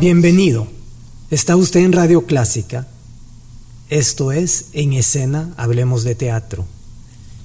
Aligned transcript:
Bienvenido. 0.00 0.66
Está 1.30 1.56
usted 1.56 1.80
en 1.80 1.92
Radio 1.92 2.24
Clásica. 2.24 2.88
Esto 3.90 4.32
es 4.32 4.68
En 4.72 4.94
Escena, 4.94 5.52
Hablemos 5.58 6.04
de 6.04 6.14
Teatro. 6.14 6.64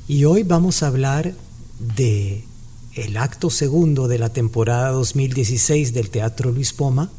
Y 0.07 0.23
hoy 0.23 0.43
vamos 0.43 0.81
a 0.81 0.87
hablar 0.87 1.33
de 1.97 2.45
el 2.93 3.17
acto 3.17 3.49
segundo 3.49 4.07
de 4.07 4.19
la 4.19 4.29
temporada 4.29 4.91
2016 4.91 5.93
del 5.93 6.09
Teatro 6.09 6.49
Luis 6.53 6.71
Poma, 6.71 7.11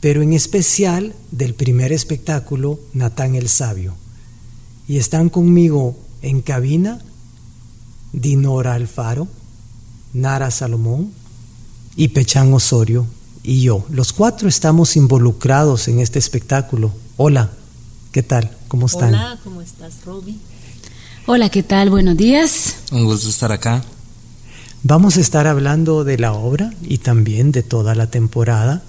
pero 0.00 0.20
en 0.20 0.34
especial 0.34 1.14
del 1.30 1.54
primer 1.54 1.90
espectáculo 1.90 2.78
Natán 2.92 3.36
el 3.36 3.48
Sabio. 3.48 3.94
Y 4.86 4.98
están 4.98 5.30
conmigo 5.30 5.96
en 6.20 6.42
cabina 6.42 7.00
Dinora 8.12 8.74
Alfaro, 8.74 9.28
Nara 10.12 10.50
Salomón 10.50 11.10
y 11.96 12.08
Pechán 12.08 12.52
Osorio 12.52 13.06
y 13.42 13.62
yo. 13.62 13.84
Los 13.90 14.12
cuatro 14.12 14.48
estamos 14.48 14.96
involucrados 14.96 15.88
en 15.88 16.00
este 16.00 16.18
espectáculo. 16.18 16.92
Hola, 17.16 17.50
¿qué 18.12 18.22
tal? 18.22 18.56
¿Cómo 18.68 18.86
están? 18.86 19.14
Hola, 19.14 19.38
¿cómo 19.42 19.60
estás, 19.60 20.04
Roby? 20.04 20.38
Hola, 21.26 21.48
¿qué 21.48 21.62
tal? 21.62 21.90
Buenos 21.90 22.16
días. 22.16 22.76
Un 22.92 23.04
gusto 23.04 23.28
estar 23.28 23.52
acá. 23.52 23.84
Vamos 24.82 25.16
a 25.16 25.20
estar 25.20 25.46
hablando 25.46 26.04
de 26.04 26.18
la 26.18 26.32
obra 26.32 26.72
y 26.82 26.98
también 26.98 27.52
de 27.52 27.62
toda 27.62 27.94
la 27.94 28.10
temporada 28.10 28.82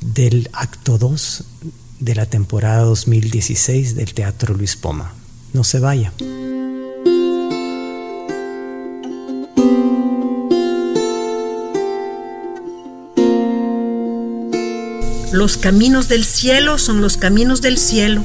del 0.00 0.48
acto 0.52 0.98
2 0.98 1.44
de 2.00 2.14
la 2.14 2.26
temporada 2.26 2.82
2016 2.82 3.94
del 3.94 4.14
Teatro 4.14 4.54
Luis 4.54 4.76
Poma. 4.76 5.12
No 5.52 5.62
se 5.62 5.78
vaya. 5.78 6.12
Los 15.32 15.56
caminos 15.56 16.08
del 16.08 16.24
cielo 16.24 16.76
son 16.76 17.00
los 17.00 17.16
caminos 17.16 17.62
del 17.62 17.78
cielo. 17.78 18.22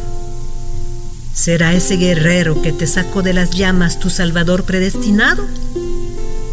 ¿Será 1.34 1.74
ese 1.74 1.96
guerrero 1.96 2.62
que 2.62 2.74
te 2.74 2.86
sacó 2.86 3.22
de 3.22 3.34
las 3.34 3.52
llamas 3.52 3.98
tu 3.98 4.10
Salvador 4.10 4.66
predestinado? 4.66 5.48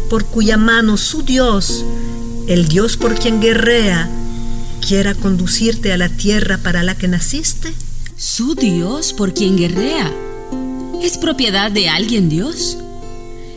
Por 0.09 0.23
cuya 0.23 0.55
mano 0.55 0.95
su 0.95 1.23
Dios, 1.23 1.83
el 2.47 2.69
Dios 2.69 2.95
por 2.95 3.15
quien 3.15 3.41
guerrea, 3.41 4.09
quiera 4.79 5.13
conducirte 5.13 5.91
a 5.91 5.97
la 5.97 6.07
tierra 6.07 6.57
para 6.57 6.83
la 6.83 6.95
que 6.95 7.09
naciste? 7.09 7.73
¿Su 8.15 8.55
Dios 8.55 9.11
por 9.11 9.33
quien 9.33 9.57
guerrea? 9.57 10.09
¿Es 11.03 11.17
propiedad 11.17 11.69
de 11.69 11.89
alguien 11.89 12.29
Dios? 12.29 12.77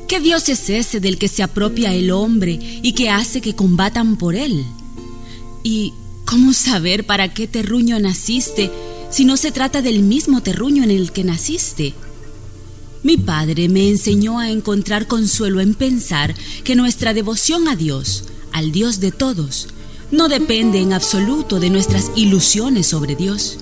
¿Qué 0.08 0.19
Dios 0.19 0.48
es 0.48 0.69
ese 0.69 0.98
del 0.98 1.16
que 1.16 1.28
se 1.28 1.44
apropia 1.44 1.94
el 1.94 2.10
hombre 2.10 2.58
y 2.60 2.92
que 2.94 3.08
hace 3.08 3.41
que 3.41 3.54
combatan 3.54 4.16
por 4.16 4.34
él? 4.34 4.64
¿Y 5.62 5.94
¿Cómo 6.28 6.53
saber 6.53 7.06
para 7.06 7.33
qué 7.33 7.47
terruño 7.47 7.99
naciste 7.99 8.71
si 9.09 9.25
no 9.25 9.39
se 9.39 9.50
trata 9.50 9.81
del 9.81 10.03
mismo 10.03 10.43
terruño 10.43 10.84
en 10.84 10.91
el 10.91 11.11
que 11.11 11.25
naciste? 11.25 11.94
Mi 13.03 13.16
padre 13.16 13.71
me 13.71 13.89
enseñó 13.89 14.38
a 14.38 14.50
encontrar 14.50 15.06
consuelo 15.06 15.62
en 15.62 15.72
pensar 15.72 16.34
que 16.65 16.77
nuestra 16.77 17.15
devoción 17.15 17.67
a 17.67 17.77
Dios, 17.77 18.25
al 18.53 18.72
Dios 18.72 19.00
de 19.00 19.11
todos, 19.11 19.69
no 20.11 20.28
depende 20.28 20.81
en 20.81 20.93
absoluto 20.93 21.61
de 21.61 21.71
nuestras 21.71 22.11
ilusiones 22.15 22.88
sobre 22.88 23.17
Dios. 23.17 23.61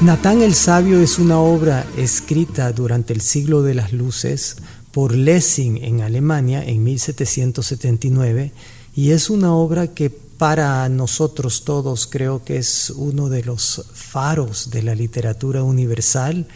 Natán 0.00 0.42
el 0.42 0.56
Sabio 0.56 1.00
es 1.00 1.20
una 1.20 1.38
obra 1.38 1.86
escrita 1.96 2.72
durante 2.72 3.12
el 3.12 3.20
siglo 3.20 3.62
de 3.62 3.74
las 3.74 3.92
luces 3.92 4.56
por 4.94 5.12
Lessing 5.12 5.82
en 5.82 6.02
Alemania 6.02 6.64
en 6.64 6.84
1779 6.84 8.52
y 8.94 9.10
es 9.10 9.28
una 9.28 9.52
obra 9.52 9.88
que 9.88 10.08
para 10.08 10.88
nosotros 10.88 11.64
todos 11.64 12.06
creo 12.06 12.44
que 12.44 12.58
es 12.58 12.90
uno 12.90 13.28
de 13.28 13.42
los 13.42 13.86
faros 13.92 14.70
de 14.70 14.84
la 14.84 14.94
literatura 14.94 15.64
universal. 15.64 16.46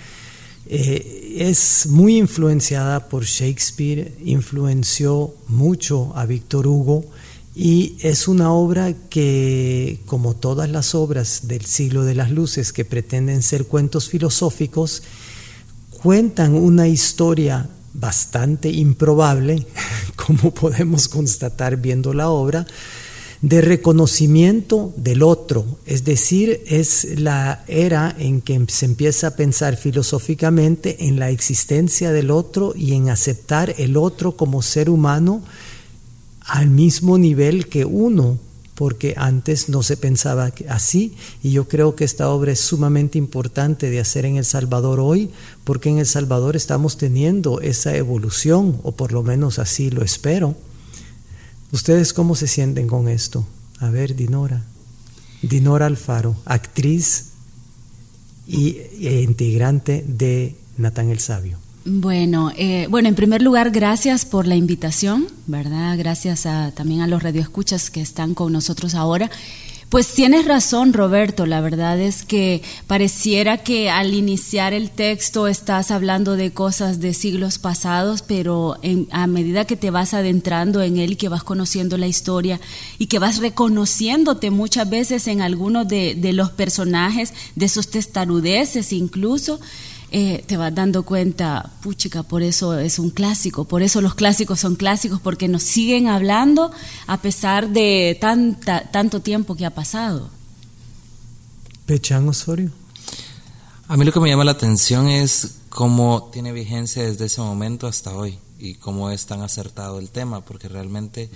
Eh, 0.66 1.34
es 1.38 1.86
muy 1.88 2.16
influenciada 2.16 3.08
por 3.08 3.24
Shakespeare, 3.24 4.14
influenció 4.24 5.34
mucho 5.48 6.12
a 6.14 6.24
Víctor 6.24 6.68
Hugo 6.68 7.06
y 7.56 7.96
es 8.02 8.28
una 8.28 8.52
obra 8.52 8.94
que, 9.10 9.98
como 10.06 10.36
todas 10.36 10.70
las 10.70 10.94
obras 10.94 11.48
del 11.48 11.64
siglo 11.64 12.04
de 12.04 12.14
las 12.14 12.30
luces 12.30 12.72
que 12.72 12.84
pretenden 12.84 13.42
ser 13.42 13.66
cuentos 13.66 14.08
filosóficos, 14.08 15.02
cuentan 16.00 16.54
una 16.54 16.86
historia 16.86 17.68
bastante 17.98 18.70
improbable, 18.70 19.66
como 20.16 20.52
podemos 20.52 21.08
constatar 21.08 21.76
viendo 21.76 22.14
la 22.14 22.30
obra, 22.30 22.66
de 23.40 23.60
reconocimiento 23.60 24.92
del 24.96 25.22
otro, 25.22 25.64
es 25.86 26.04
decir, 26.04 26.60
es 26.66 27.20
la 27.20 27.62
era 27.68 28.14
en 28.18 28.40
que 28.40 28.60
se 28.66 28.86
empieza 28.86 29.28
a 29.28 29.36
pensar 29.36 29.76
filosóficamente 29.76 31.06
en 31.06 31.20
la 31.20 31.30
existencia 31.30 32.10
del 32.10 32.32
otro 32.32 32.72
y 32.74 32.94
en 32.94 33.10
aceptar 33.10 33.74
el 33.78 33.96
otro 33.96 34.36
como 34.36 34.60
ser 34.60 34.90
humano 34.90 35.42
al 36.40 36.68
mismo 36.68 37.16
nivel 37.16 37.68
que 37.68 37.84
uno 37.84 38.38
porque 38.78 39.14
antes 39.16 39.68
no 39.68 39.82
se 39.82 39.96
pensaba 39.96 40.52
así 40.68 41.16
y 41.42 41.50
yo 41.50 41.66
creo 41.66 41.96
que 41.96 42.04
esta 42.04 42.28
obra 42.28 42.52
es 42.52 42.60
sumamente 42.60 43.18
importante 43.18 43.90
de 43.90 43.98
hacer 43.98 44.24
en 44.24 44.36
El 44.36 44.44
Salvador 44.44 45.00
hoy, 45.00 45.32
porque 45.64 45.88
en 45.88 45.98
El 45.98 46.06
Salvador 46.06 46.54
estamos 46.54 46.96
teniendo 46.96 47.60
esa 47.60 47.96
evolución, 47.96 48.78
o 48.84 48.92
por 48.92 49.10
lo 49.10 49.24
menos 49.24 49.58
así 49.58 49.90
lo 49.90 50.04
espero. 50.04 50.54
¿Ustedes 51.72 52.12
cómo 52.12 52.36
se 52.36 52.46
sienten 52.46 52.86
con 52.86 53.08
esto? 53.08 53.44
A 53.80 53.90
ver, 53.90 54.14
Dinora. 54.14 54.64
Dinora 55.42 55.86
Alfaro, 55.86 56.36
actriz 56.44 57.30
y, 58.46 58.76
e 59.00 59.22
integrante 59.22 60.04
de 60.06 60.56
Natán 60.76 61.10
el 61.10 61.18
Sabio. 61.18 61.58
Bueno, 61.90 62.52
eh, 62.54 62.86
bueno, 62.90 63.08
en 63.08 63.14
primer 63.14 63.40
lugar, 63.40 63.70
gracias 63.70 64.26
por 64.26 64.46
la 64.46 64.56
invitación, 64.56 65.26
¿verdad? 65.46 65.96
Gracias 65.96 66.44
a, 66.44 66.70
también 66.72 67.00
a 67.00 67.06
los 67.06 67.22
radioescuchas 67.22 67.88
que 67.88 68.02
están 68.02 68.34
con 68.34 68.52
nosotros 68.52 68.94
ahora. 68.94 69.30
Pues 69.88 70.12
tienes 70.12 70.44
razón, 70.44 70.92
Roberto. 70.92 71.46
La 71.46 71.62
verdad 71.62 71.98
es 71.98 72.26
que 72.26 72.60
pareciera 72.86 73.56
que 73.56 73.88
al 73.88 74.12
iniciar 74.12 74.74
el 74.74 74.90
texto 74.90 75.48
estás 75.48 75.90
hablando 75.90 76.36
de 76.36 76.50
cosas 76.50 77.00
de 77.00 77.14
siglos 77.14 77.56
pasados, 77.58 78.20
pero 78.20 78.76
a 79.10 79.26
medida 79.26 79.64
que 79.64 79.78
te 79.78 79.90
vas 79.90 80.12
adentrando 80.12 80.82
en 80.82 80.98
él 80.98 81.12
y 81.12 81.16
que 81.16 81.30
vas 81.30 81.42
conociendo 81.42 81.96
la 81.96 82.06
historia 82.06 82.60
y 82.98 83.06
que 83.06 83.18
vas 83.18 83.38
reconociéndote 83.38 84.50
muchas 84.50 84.90
veces 84.90 85.26
en 85.26 85.40
algunos 85.40 85.88
de, 85.88 86.14
de 86.14 86.34
los 86.34 86.50
personajes, 86.50 87.32
de 87.54 87.70
sus 87.70 87.88
testarudeces 87.88 88.92
incluso, 88.92 89.58
eh, 90.10 90.42
te 90.46 90.56
vas 90.56 90.74
dando 90.74 91.02
cuenta, 91.02 91.70
puchica, 91.82 92.22
por 92.22 92.42
eso 92.42 92.78
es 92.78 92.98
un 92.98 93.10
clásico, 93.10 93.66
por 93.66 93.82
eso 93.82 94.00
los 94.00 94.14
clásicos 94.14 94.58
son 94.60 94.74
clásicos, 94.74 95.20
porque 95.20 95.48
nos 95.48 95.62
siguen 95.62 96.08
hablando 96.08 96.70
a 97.06 97.20
pesar 97.20 97.68
de 97.68 98.16
tanta, 98.18 98.90
tanto 98.90 99.20
tiempo 99.20 99.54
que 99.54 99.66
ha 99.66 99.70
pasado. 99.70 100.30
Pechan 101.84 102.26
Osorio. 102.26 102.70
A 103.86 103.98
mí 103.98 104.04
lo 104.06 104.12
que 104.12 104.20
me 104.20 104.30
llama 104.30 104.44
la 104.44 104.52
atención 104.52 105.08
es 105.08 105.56
cómo 105.68 106.30
tiene 106.32 106.52
vigencia 106.52 107.02
desde 107.02 107.26
ese 107.26 107.42
momento 107.42 107.86
hasta 107.86 108.14
hoy 108.14 108.38
y 108.58 108.74
cómo 108.74 109.10
es 109.10 109.26
tan 109.26 109.42
acertado 109.42 109.98
el 109.98 110.08
tema, 110.08 110.40
porque 110.40 110.68
realmente 110.68 111.30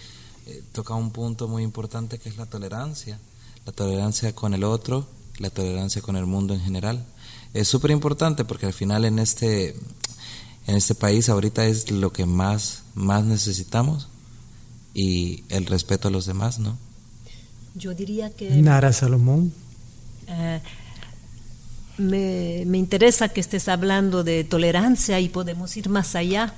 eh, 0.46 0.62
toca 0.72 0.94
un 0.94 1.10
punto 1.10 1.46
muy 1.46 1.62
importante 1.62 2.18
que 2.18 2.30
es 2.30 2.38
la 2.38 2.46
tolerancia, 2.46 3.18
la 3.66 3.72
tolerancia 3.72 4.34
con 4.34 4.54
el 4.54 4.64
otro, 4.64 5.06
la 5.38 5.50
tolerancia 5.50 6.00
con 6.00 6.16
el 6.16 6.24
mundo 6.24 6.54
en 6.54 6.60
general 6.60 7.04
es 7.54 7.68
súper 7.68 7.90
importante 7.90 8.44
porque 8.44 8.66
al 8.66 8.72
final 8.72 9.04
en 9.04 9.18
este, 9.18 9.76
en 10.66 10.76
este 10.76 10.94
país 10.94 11.28
ahorita 11.28 11.66
es 11.66 11.90
lo 11.90 12.12
que 12.12 12.26
más, 12.26 12.82
más 12.94 13.24
necesitamos 13.24 14.08
y 14.94 15.44
el 15.48 15.66
respeto 15.66 16.08
a 16.08 16.10
los 16.10 16.26
demás, 16.26 16.58
¿no? 16.58 16.76
Yo 17.74 17.94
diría 17.94 18.30
que... 18.30 18.50
Nara 18.50 18.92
Salomón. 18.92 19.52
Eh, 20.28 20.60
me, 21.98 22.64
me, 22.66 22.78
interesa 22.78 23.28
que 23.28 23.40
estés 23.40 23.68
hablando 23.68 24.24
de 24.24 24.44
tolerancia 24.44 25.20
y 25.20 25.28
podemos 25.28 25.76
ir 25.76 25.88
más 25.88 26.14
allá, 26.14 26.54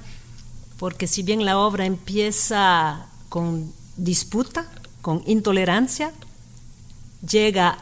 porque 0.78 1.06
si 1.06 1.22
bien 1.22 1.44
la 1.44 1.58
obra 1.58 1.86
empieza 1.86 3.06
con 3.28 3.72
disputa, 3.96 4.68
con 5.02 5.22
intolerancia, 5.26 6.12
llega 7.28 7.78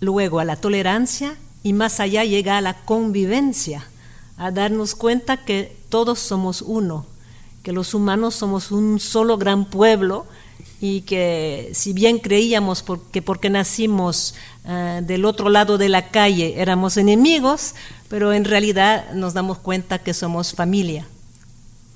luego 0.00 0.40
a 0.40 0.44
la 0.44 0.56
tolerancia 0.56 1.36
y 1.66 1.72
más 1.72 1.98
allá 1.98 2.22
llega 2.22 2.58
a 2.58 2.60
la 2.60 2.74
convivencia, 2.74 3.88
a 4.36 4.52
darnos 4.52 4.94
cuenta 4.94 5.38
que 5.38 5.76
todos 5.88 6.20
somos 6.20 6.62
uno, 6.62 7.06
que 7.64 7.72
los 7.72 7.92
humanos 7.92 8.36
somos 8.36 8.70
un 8.70 9.00
solo 9.00 9.36
gran 9.36 9.64
pueblo 9.64 10.26
y 10.80 11.00
que 11.00 11.72
si 11.74 11.92
bien 11.92 12.20
creíamos 12.20 12.84
que 13.10 13.20
porque 13.20 13.50
nacimos 13.50 14.36
uh, 14.64 15.04
del 15.04 15.24
otro 15.24 15.48
lado 15.48 15.76
de 15.76 15.88
la 15.88 16.12
calle 16.12 16.54
éramos 16.58 16.98
enemigos, 16.98 17.74
pero 18.06 18.32
en 18.32 18.44
realidad 18.44 19.10
nos 19.14 19.34
damos 19.34 19.58
cuenta 19.58 19.98
que 19.98 20.14
somos 20.14 20.52
familia 20.52 21.08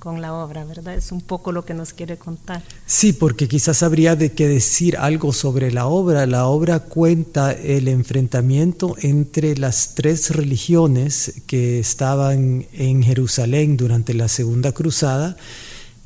con 0.01 0.19
la 0.19 0.33
obra, 0.33 0.65
¿verdad? 0.65 0.95
Es 0.95 1.11
un 1.11 1.21
poco 1.21 1.51
lo 1.51 1.63
que 1.63 1.75
nos 1.75 1.93
quiere 1.93 2.17
contar. 2.17 2.63
Sí, 2.87 3.13
porque 3.13 3.47
quizás 3.47 3.83
habría 3.83 4.15
de 4.15 4.31
que 4.31 4.47
decir 4.47 4.97
algo 4.97 5.31
sobre 5.31 5.71
la 5.71 5.85
obra. 5.85 6.25
La 6.25 6.47
obra 6.47 6.79
cuenta 6.79 7.51
el 7.51 7.87
enfrentamiento 7.87 8.95
entre 8.99 9.55
las 9.55 9.93
tres 9.93 10.31
religiones 10.31 11.43
que 11.45 11.77
estaban 11.77 12.65
en 12.73 13.03
Jerusalén 13.03 13.77
durante 13.77 14.15
la 14.15 14.27
Segunda 14.27 14.71
Cruzada 14.71 15.37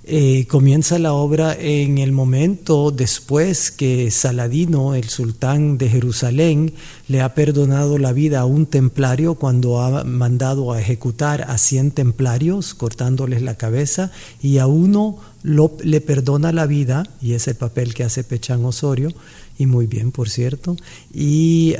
eh, 0.07 0.45
comienza 0.47 0.99
la 0.99 1.13
obra 1.13 1.57
en 1.59 1.97
el 1.97 2.11
momento 2.11 2.91
después 2.91 3.71
que 3.71 4.11
Saladino, 4.11 4.93
el 4.93 5.09
sultán 5.09 5.79
de 5.79 5.89
Jerusalén, 5.89 6.73
le 7.07 7.21
ha 7.21 7.33
perdonado 7.33 7.97
la 7.97 8.13
vida 8.13 8.41
a 8.41 8.45
un 8.45 8.67
templario 8.67 9.33
cuando 9.33 9.81
ha 9.81 10.03
mandado 10.03 10.71
a 10.71 10.79
ejecutar 10.79 11.45
a 11.49 11.57
100 11.57 11.89
templarios, 11.91 12.75
cortándoles 12.75 13.41
la 13.41 13.55
cabeza, 13.55 14.11
y 14.43 14.59
a 14.59 14.67
uno 14.67 15.17
le 15.43 16.01
perdona 16.01 16.51
la 16.51 16.67
vida, 16.67 17.09
y 17.19 17.33
es 17.33 17.47
el 17.47 17.55
papel 17.55 17.95
que 17.95 18.03
hace 18.03 18.23
Pechán 18.23 18.63
Osorio, 18.63 19.11
y 19.57 19.65
muy 19.65 19.87
bien, 19.87 20.11
por 20.11 20.29
cierto, 20.29 20.75
y 21.13 21.75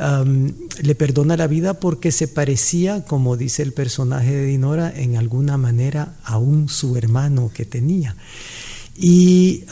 le 0.81 0.95
perdona 0.95 1.37
la 1.37 1.47
vida 1.47 1.79
porque 1.79 2.11
se 2.11 2.27
parecía, 2.27 3.03
como 3.05 3.37
dice 3.37 3.63
el 3.63 3.73
personaje 3.73 4.33
de 4.33 4.45
Dinora, 4.45 4.93
en 4.95 5.17
alguna 5.17 5.57
manera 5.57 6.15
a 6.23 6.37
un 6.37 6.69
su 6.69 6.95
hermano 6.97 7.51
que 7.53 7.65
tenía. 7.65 8.15
Y, 8.97 9.63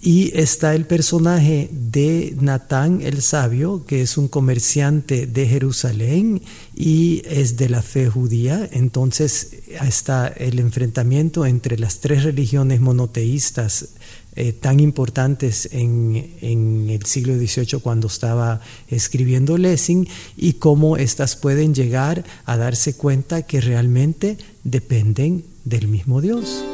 y 0.00 0.32
está 0.34 0.74
el 0.74 0.86
personaje 0.86 1.70
de 1.72 2.36
Natán 2.40 3.00
el 3.02 3.22
Sabio, 3.22 3.84
que 3.86 4.02
es 4.02 4.18
un 4.18 4.28
comerciante 4.28 5.26
de 5.26 5.46
Jerusalén 5.46 6.42
y 6.74 7.22
es 7.26 7.56
de 7.56 7.70
la 7.70 7.80
fe 7.80 8.08
judía. 8.08 8.68
Entonces 8.72 9.62
está 9.82 10.28
el 10.28 10.58
enfrentamiento 10.58 11.46
entre 11.46 11.78
las 11.78 12.00
tres 12.00 12.22
religiones 12.22 12.80
monoteístas 12.80 13.88
eh, 14.36 14.52
tan 14.52 14.80
importantes 14.80 15.68
en, 15.70 16.34
en, 16.40 16.90
el 16.90 17.04
siglo 17.06 17.34
XVIII 17.36 17.80
cuando 17.80 18.08
estaba 18.08 18.60
escribiendo 18.88 19.56
Lessing 19.56 20.08
y 20.36 20.54
cómo 20.54 20.96
éstas 20.96 21.36
pueden 21.36 21.72
llegar 21.72 22.24
a 22.44 22.56
darse 22.56 22.96
cuenta 22.96 23.42
que 23.42 23.60
realmente 23.60 24.36
dependen 24.64 25.44
del 25.64 25.86
mismo 25.86 26.20
Dios. 26.20 26.64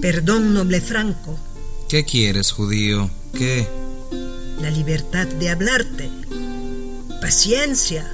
Perdón, 0.00 0.54
noble 0.54 0.80
Franco. 0.80 1.38
¿Qué 1.88 2.04
quieres, 2.04 2.52
judío? 2.52 3.10
¿Qué? 3.34 3.66
La 4.60 4.70
libertad 4.70 5.26
de 5.26 5.50
hablarte. 5.50 6.08
Paciencia 7.20 8.10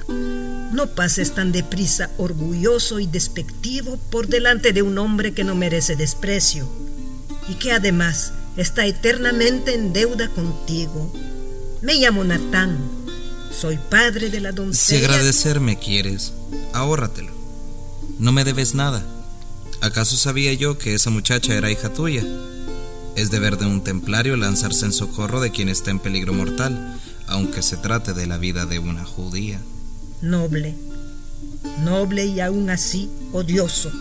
no 0.77 0.85
pases 0.85 1.33
tan 1.33 1.51
deprisa, 1.51 2.11
orgulloso 2.17 2.99
y 2.99 3.07
despectivo, 3.07 3.97
por 4.11 4.27
delante 4.27 4.73
de 4.73 4.83
un 4.83 4.99
hombre 4.99 5.33
que 5.33 5.43
no 5.43 5.55
merece 5.55 5.95
desprecio 5.95 6.69
y 7.49 7.55
que 7.55 7.71
además 7.71 8.31
está 8.57 8.85
eternamente 8.85 9.73
en 9.73 9.91
deuda 9.91 10.29
contigo. 10.29 11.11
Me 11.81 11.95
llamo 11.95 12.23
Natán, 12.23 12.77
soy 13.51 13.79
padre 13.89 14.29
de 14.29 14.39
la 14.39 14.51
doncella. 14.51 14.99
Si 14.99 15.03
agradecerme 15.03 15.79
quieres, 15.79 16.33
ahórratelo. 16.73 17.33
No 18.19 18.31
me 18.31 18.43
debes 18.43 18.75
nada. 18.75 19.03
¿Acaso 19.81 20.15
sabía 20.15 20.53
yo 20.53 20.77
que 20.77 20.93
esa 20.93 21.09
muchacha 21.09 21.55
era 21.55 21.71
hija 21.71 21.91
tuya? 21.91 22.23
Es 23.15 23.31
deber 23.31 23.57
de 23.57 23.65
un 23.65 23.83
templario 23.83 24.37
lanzarse 24.37 24.85
en 24.85 24.93
socorro 24.93 25.39
de 25.41 25.49
quien 25.49 25.69
está 25.69 25.89
en 25.89 25.97
peligro 25.97 26.33
mortal, 26.33 26.99
aunque 27.25 27.63
se 27.63 27.77
trate 27.77 28.13
de 28.13 28.27
la 28.27 28.37
vida 28.37 28.67
de 28.67 28.77
una 28.77 29.05
judía 29.05 29.59
noble, 30.21 30.75
noble 31.83 32.25
y 32.25 32.39
aún 32.39 32.69
así 32.69 33.09
odioso. 33.31 33.91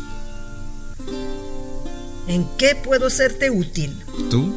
¿En 2.26 2.46
qué 2.56 2.74
puedo 2.74 3.08
serte 3.10 3.50
útil? 3.50 3.96
¿Tú? 4.30 4.52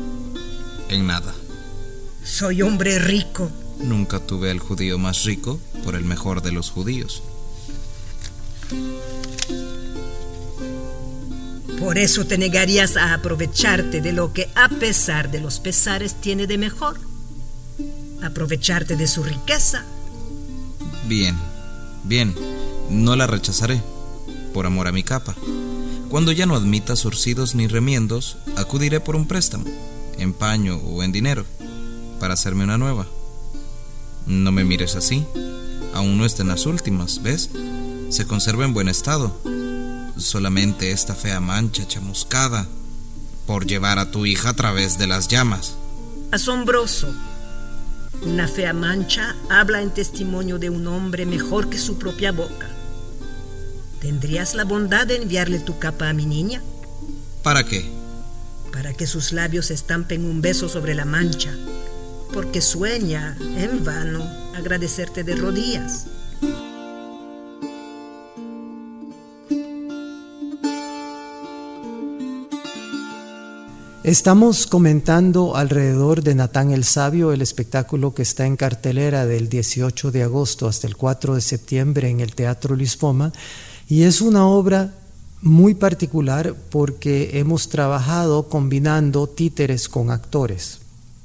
En 0.89 1.05
nada. 1.05 1.33
Soy 2.23 2.61
hombre 2.61 2.99
rico. 2.99 3.49
Nunca 3.79 4.19
tuve 4.19 4.51
al 4.51 4.59
judío 4.59 4.97
más 4.97 5.23
rico 5.23 5.59
por 5.83 5.95
el 5.95 6.03
mejor 6.03 6.41
de 6.41 6.51
los 6.51 6.69
judíos. 6.69 7.23
Por 11.79 11.97
eso 11.97 12.25
te 12.25 12.37
negarías 12.37 12.97
a 12.97 13.13
aprovecharte 13.13 14.01
de 14.01 14.11
lo 14.11 14.33
que 14.33 14.49
a 14.55 14.67
pesar 14.67 15.31
de 15.31 15.39
los 15.39 15.59
pesares 15.59 16.15
tiene 16.15 16.45
de 16.45 16.57
mejor. 16.57 16.99
Aprovecharte 18.21 18.97
de 18.97 19.07
su 19.07 19.23
riqueza. 19.23 19.85
Bien, 21.07 21.37
Bien, 22.03 22.35
no 22.89 23.15
la 23.15 23.27
rechazaré, 23.27 23.81
por 24.53 24.65
amor 24.65 24.87
a 24.87 24.91
mi 24.91 25.03
capa. 25.03 25.35
Cuando 26.09 26.31
ya 26.31 26.45
no 26.45 26.55
admita 26.55 26.95
surcidos 26.95 27.55
ni 27.55 27.67
remiendos, 27.67 28.37
acudiré 28.55 28.99
por 28.99 29.15
un 29.15 29.27
préstamo, 29.27 29.65
en 30.17 30.33
paño 30.33 30.77
o 30.77 31.03
en 31.03 31.11
dinero, 31.11 31.45
para 32.19 32.33
hacerme 32.33 32.63
una 32.63 32.77
nueva. 32.77 33.05
No 34.25 34.51
me 34.51 34.63
mires 34.63 34.95
así, 34.95 35.25
aún 35.93 36.17
no 36.17 36.25
está 36.25 36.41
en 36.41 36.49
las 36.49 36.65
últimas, 36.65 37.21
¿ves? 37.21 37.49
Se 38.09 38.25
conserva 38.25 38.65
en 38.65 38.73
buen 38.73 38.89
estado. 38.89 39.35
Solamente 40.17 40.91
esta 40.91 41.15
fea 41.15 41.39
mancha 41.39 41.87
chamuscada 41.87 42.67
por 43.45 43.65
llevar 43.65 43.99
a 43.99 44.11
tu 44.11 44.25
hija 44.25 44.49
a 44.49 44.53
través 44.53 44.97
de 44.97 45.07
las 45.07 45.27
llamas. 45.27 45.75
Asombroso. 46.31 47.13
Una 48.25 48.47
fea 48.47 48.73
mancha 48.73 49.35
habla 49.49 49.81
en 49.81 49.91
testimonio 49.91 50.59
de 50.59 50.69
un 50.69 50.87
hombre 50.87 51.25
mejor 51.25 51.69
que 51.69 51.77
su 51.77 51.97
propia 51.97 52.31
boca. 52.31 52.67
¿Tendrías 54.01 54.55
la 54.55 54.65
bondad 54.65 55.07
de 55.07 55.17
enviarle 55.17 55.59
tu 55.59 55.79
capa 55.79 56.09
a 56.09 56.13
mi 56.13 56.25
niña? 56.25 56.61
¿Para 57.43 57.65
qué? 57.65 57.85
Para 58.73 58.93
que 58.93 59.07
sus 59.07 59.31
labios 59.31 59.71
estampen 59.71 60.25
un 60.25 60.41
beso 60.41 60.67
sobre 60.67 60.95
la 60.95 61.05
mancha, 61.05 61.51
porque 62.33 62.61
sueña, 62.61 63.37
en 63.39 63.83
vano, 63.83 64.23
agradecerte 64.55 65.23
de 65.23 65.35
rodillas. 65.35 66.05
Estamos 74.09 74.65
comentando 74.65 75.55
alrededor 75.55 76.23
de 76.23 76.33
Natán 76.33 76.71
el 76.71 76.83
Sabio, 76.83 77.31
el 77.31 77.43
espectáculo 77.43 78.15
que 78.15 78.23
está 78.23 78.47
en 78.47 78.55
cartelera 78.55 79.27
del 79.27 79.49
18 79.49 80.09
de 80.09 80.23
agosto 80.23 80.67
hasta 80.67 80.87
el 80.87 80.97
4 80.97 81.35
de 81.35 81.41
septiembre 81.41 82.09
en 82.09 82.19
el 82.19 82.33
Teatro 82.33 82.75
Lispoma, 82.75 83.31
y 83.87 84.05
es 84.05 84.21
una 84.21 84.47
obra 84.47 84.95
muy 85.43 85.75
particular 85.75 86.55
porque 86.71 87.37
hemos 87.37 87.69
trabajado 87.69 88.49
combinando 88.49 89.29
títeres 89.29 89.87
con 89.87 90.09
actores. 90.09 90.79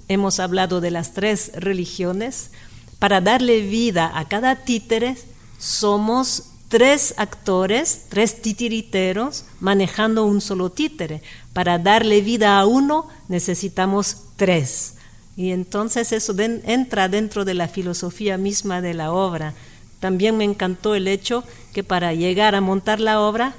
Hemos 0.08 0.38
hablado 0.38 0.82
de 0.82 0.90
las 0.90 1.14
tres 1.14 1.52
religiones. 1.54 2.50
Para 2.98 3.22
darle 3.22 3.62
vida 3.62 4.12
a 4.14 4.28
cada 4.28 4.56
títere, 4.56 5.16
somos 5.58 6.50
tres 6.68 7.14
actores, 7.16 8.06
tres 8.08 8.42
titiriteros, 8.42 9.44
manejando 9.60 10.24
un 10.24 10.40
solo 10.40 10.70
títere. 10.70 11.22
Para 11.52 11.78
darle 11.78 12.20
vida 12.20 12.58
a 12.58 12.66
uno 12.66 13.08
necesitamos 13.28 14.24
tres. 14.36 14.94
Y 15.36 15.50
entonces 15.50 16.12
eso 16.12 16.34
entra 16.38 17.08
dentro 17.08 17.44
de 17.44 17.54
la 17.54 17.68
filosofía 17.68 18.38
misma 18.38 18.80
de 18.80 18.94
la 18.94 19.12
obra. 19.12 19.54
También 20.00 20.36
me 20.36 20.44
encantó 20.44 20.94
el 20.94 21.08
hecho 21.08 21.44
que 21.72 21.82
para 21.82 22.12
llegar 22.12 22.54
a 22.54 22.60
montar 22.60 23.00
la 23.00 23.20
obra 23.20 23.54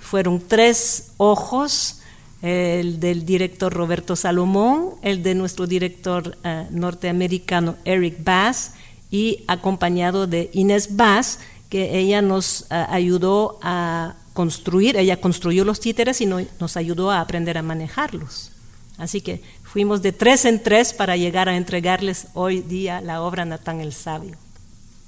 fueron 0.00 0.40
tres 0.40 1.12
ojos 1.16 2.00
el 2.42 3.00
del 3.00 3.24
director 3.24 3.72
Roberto 3.72 4.14
Salomón, 4.14 4.90
el 5.02 5.22
de 5.22 5.34
nuestro 5.34 5.66
director 5.66 6.36
eh, 6.44 6.66
norteamericano 6.70 7.76
Eric 7.84 8.22
Bass 8.22 8.72
y 9.10 9.44
acompañado 9.48 10.26
de 10.26 10.50
Inés 10.52 10.96
Bass, 10.96 11.40
que 11.68 11.98
ella 11.98 12.22
nos 12.22 12.62
eh, 12.70 12.86
ayudó 12.88 13.58
a 13.62 14.14
construir, 14.32 14.96
ella 14.96 15.20
construyó 15.20 15.64
los 15.64 15.80
títeres 15.80 16.20
y 16.20 16.26
nos 16.26 16.76
ayudó 16.76 17.10
a 17.10 17.20
aprender 17.20 17.56
a 17.58 17.62
manejarlos. 17.62 18.50
Así 18.98 19.20
que 19.20 19.42
fuimos 19.62 20.02
de 20.02 20.12
tres 20.12 20.44
en 20.44 20.62
tres 20.62 20.92
para 20.92 21.16
llegar 21.16 21.48
a 21.48 21.56
entregarles 21.56 22.28
hoy 22.34 22.60
día 22.60 23.00
la 23.00 23.22
obra 23.22 23.44
Natán 23.44 23.80
el 23.80 23.92
Sabio. 23.92 24.36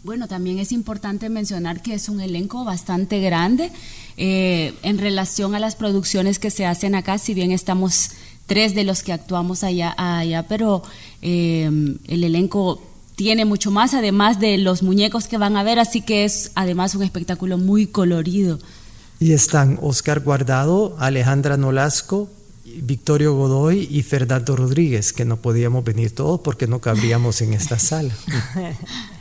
Bueno, 0.04 0.28
también 0.28 0.58
es 0.58 0.72
importante 0.72 1.28
mencionar 1.28 1.82
que 1.82 1.94
es 1.94 2.08
un 2.08 2.20
elenco 2.20 2.64
bastante 2.64 3.20
grande 3.20 3.72
eh, 4.16 4.74
en 4.82 4.98
relación 4.98 5.54
a 5.54 5.58
las 5.58 5.74
producciones 5.74 6.38
que 6.38 6.50
se 6.50 6.66
hacen 6.66 6.94
acá, 6.94 7.18
si 7.18 7.34
bien 7.34 7.50
estamos 7.50 8.12
tres 8.46 8.74
de 8.74 8.84
los 8.84 9.02
que 9.02 9.12
actuamos 9.12 9.64
allá, 9.64 9.94
allá 9.98 10.44
pero 10.48 10.82
eh, 11.20 11.68
el 12.06 12.24
elenco 12.24 12.80
tiene 13.18 13.44
mucho 13.44 13.72
más, 13.72 13.94
además 13.94 14.38
de 14.38 14.58
los 14.58 14.84
muñecos 14.84 15.26
que 15.26 15.38
van 15.38 15.56
a 15.56 15.64
ver, 15.64 15.80
así 15.80 16.02
que 16.02 16.25
es 16.25 16.52
además 16.54 16.94
un 16.94 17.02
espectáculo 17.02 17.58
muy 17.58 17.88
colorido. 17.88 18.60
Y 19.18 19.32
están 19.32 19.76
Oscar 19.82 20.20
Guardado, 20.20 20.94
Alejandra 21.00 21.56
Nolasco, 21.56 22.30
Victorio 22.64 23.34
Godoy 23.34 23.88
y 23.90 24.04
Fernando 24.04 24.54
Rodríguez, 24.54 25.12
que 25.12 25.25
no 25.25 25.38
podíamos 25.38 25.82
venir 25.82 26.14
todos 26.14 26.42
porque 26.42 26.68
no 26.68 26.80
cabríamos 26.80 27.40
en 27.40 27.54
esta 27.54 27.80
sala. 27.80 28.14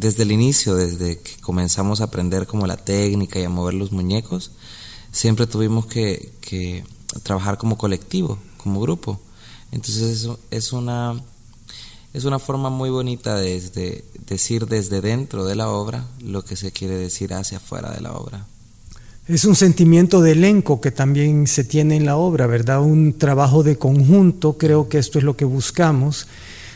desde 0.00 0.22
el 0.22 0.32
inicio, 0.32 0.74
desde 0.76 1.18
que 1.18 1.36
comenzamos 1.42 2.00
a 2.00 2.04
aprender 2.04 2.46
como 2.46 2.66
la 2.66 2.78
técnica 2.78 3.38
y 3.38 3.44
a 3.44 3.50
mover 3.50 3.74
los 3.74 3.92
muñecos, 3.92 4.50
siempre 5.12 5.46
tuvimos 5.46 5.84
que, 5.84 6.84
trabajar 7.22 7.58
como 7.58 7.76
colectivo, 7.76 8.38
como 8.56 8.80
grupo. 8.80 9.20
Entonces 9.72 10.02
eso 10.02 10.40
es 10.50 10.72
una, 10.72 11.20
es 12.14 12.24
una 12.24 12.38
forma 12.38 12.70
muy 12.70 12.88
bonita 12.88 13.36
de, 13.36 14.02
decir 14.26 14.66
desde 14.66 15.02
dentro 15.02 15.44
de 15.44 15.54
la 15.54 15.68
obra 15.68 16.06
lo 16.22 16.42
que 16.44 16.56
se 16.56 16.72
quiere 16.72 16.94
decir 16.94 17.34
hacia 17.34 17.58
afuera 17.58 17.90
de 17.90 18.00
la 18.00 18.12
obra. 18.12 18.46
Es 19.28 19.44
un 19.44 19.54
sentimiento 19.54 20.22
de 20.22 20.32
elenco 20.32 20.80
que 20.80 20.92
también 20.92 21.46
se 21.46 21.62
tiene 21.62 21.96
en 21.96 22.06
la 22.06 22.16
obra, 22.16 22.46
¿verdad? 22.46 22.80
Un 22.80 23.18
trabajo 23.18 23.62
de 23.62 23.76
conjunto, 23.76 24.56
creo 24.56 24.88
que 24.88 24.98
esto 24.98 25.18
es 25.18 25.24
lo 25.24 25.36
que 25.36 25.44
buscamos 25.44 26.26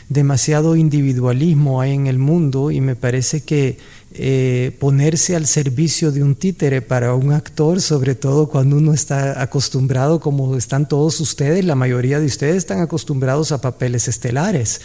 demasiado 0.09 0.75
individualismo 0.75 1.81
hay 1.81 1.93
en 1.93 2.07
el 2.07 2.19
mundo 2.19 2.71
y 2.71 2.81
me 2.81 2.95
parece 2.95 3.41
que 3.41 3.77
eh, 4.13 4.75
ponerse 4.79 5.35
al 5.35 5.47
servicio 5.47 6.11
de 6.11 6.23
un 6.23 6.35
títere 6.35 6.81
para 6.81 7.15
un 7.15 7.33
actor, 7.33 7.81
sobre 7.81 8.15
todo 8.15 8.47
cuando 8.47 8.77
uno 8.77 8.93
está 8.93 9.41
acostumbrado, 9.41 10.19
como 10.19 10.55
están 10.55 10.87
todos 10.87 11.19
ustedes, 11.19 11.65
la 11.65 11.75
mayoría 11.75 12.19
de 12.19 12.27
ustedes 12.27 12.57
están 12.57 12.79
acostumbrados 12.79 13.51
a 13.51 13.61
papeles 13.61 14.07
estelares. 14.07 14.81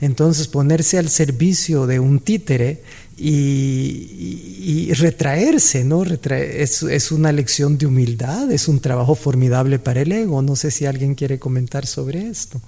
Entonces 0.00 0.46
ponerse 0.48 0.98
al 0.98 1.08
servicio 1.08 1.86
de 1.86 2.00
un 2.00 2.20
títere 2.20 2.82
y, 3.16 4.92
retraerse, 4.92 5.84
¿no? 5.84 6.04
es, 6.04 6.82
es, 6.82 7.12
una 7.12 7.32
lección 7.32 7.78
de 7.78 7.86
humildad, 7.86 8.52
es 8.52 8.68
un 8.68 8.80
trabajo 8.80 9.14
formidable 9.14 9.78
para 9.78 10.02
el 10.02 10.12
ego. 10.12 10.42
No 10.42 10.54
sé 10.54 10.70
si 10.70 10.84
alguien 10.84 11.14
quiere 11.14 11.38
comentar 11.38 11.86
sobre 11.86 12.28
esto. 12.28 12.60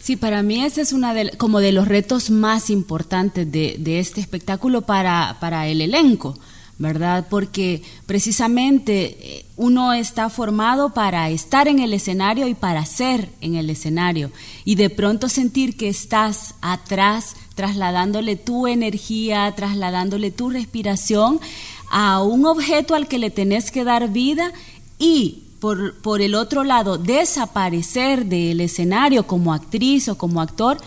Sí, 0.00 0.16
para 0.16 0.42
mí 0.42 0.64
ese 0.64 0.82
es 0.82 0.92
uno 0.92 1.12
de, 1.12 1.30
como 1.32 1.60
de 1.60 1.72
los 1.72 1.88
retos 1.88 2.30
más 2.30 2.70
importantes 2.70 3.50
de, 3.50 3.98
este 3.98 4.20
espectáculo 4.20 4.82
para, 4.82 5.36
para, 5.40 5.66
el 5.66 5.80
elenco, 5.80 6.38
¿verdad? 6.78 7.26
Porque 7.28 7.82
precisamente 8.06 9.18
eh, 9.20 9.46
uno 9.56 9.92
está 9.92 10.30
formado 10.30 10.94
para 10.94 11.28
estar 11.30 11.66
en 11.66 11.80
el 11.80 11.92
escenario 11.92 12.46
y 12.46 12.54
para 12.54 12.86
ser 12.86 13.28
en 13.40 13.56
el 13.56 13.68
escenario. 13.70 14.30
Y 14.64 14.76
de 14.76 14.88
pronto 14.88 15.28
sentir 15.28 15.76
que 15.76 15.88
estás 15.88 16.54
atrás, 16.60 17.34
trasladándole 17.54 18.36
tu 18.36 18.66
energía, 18.66 19.52
trasladándole 19.56 20.30
tu 20.30 20.50
respiración 20.50 21.40
a 21.90 22.22
un 22.22 22.46
objeto 22.46 22.94
al 22.94 23.08
que 23.08 23.18
le 23.18 23.30
tenés 23.30 23.70
que 23.70 23.84
dar 23.84 24.10
vida 24.10 24.52
y 24.98 25.42
por, 25.60 25.94
por 26.00 26.20
el 26.20 26.34
otro 26.34 26.64
lado, 26.64 26.98
desaparecer 26.98 28.26
del 28.26 28.60
escenario 28.60 29.26
como 29.26 29.52
actriz 29.52 30.08
o 30.08 30.16
como 30.16 30.40
actor, 30.40 30.78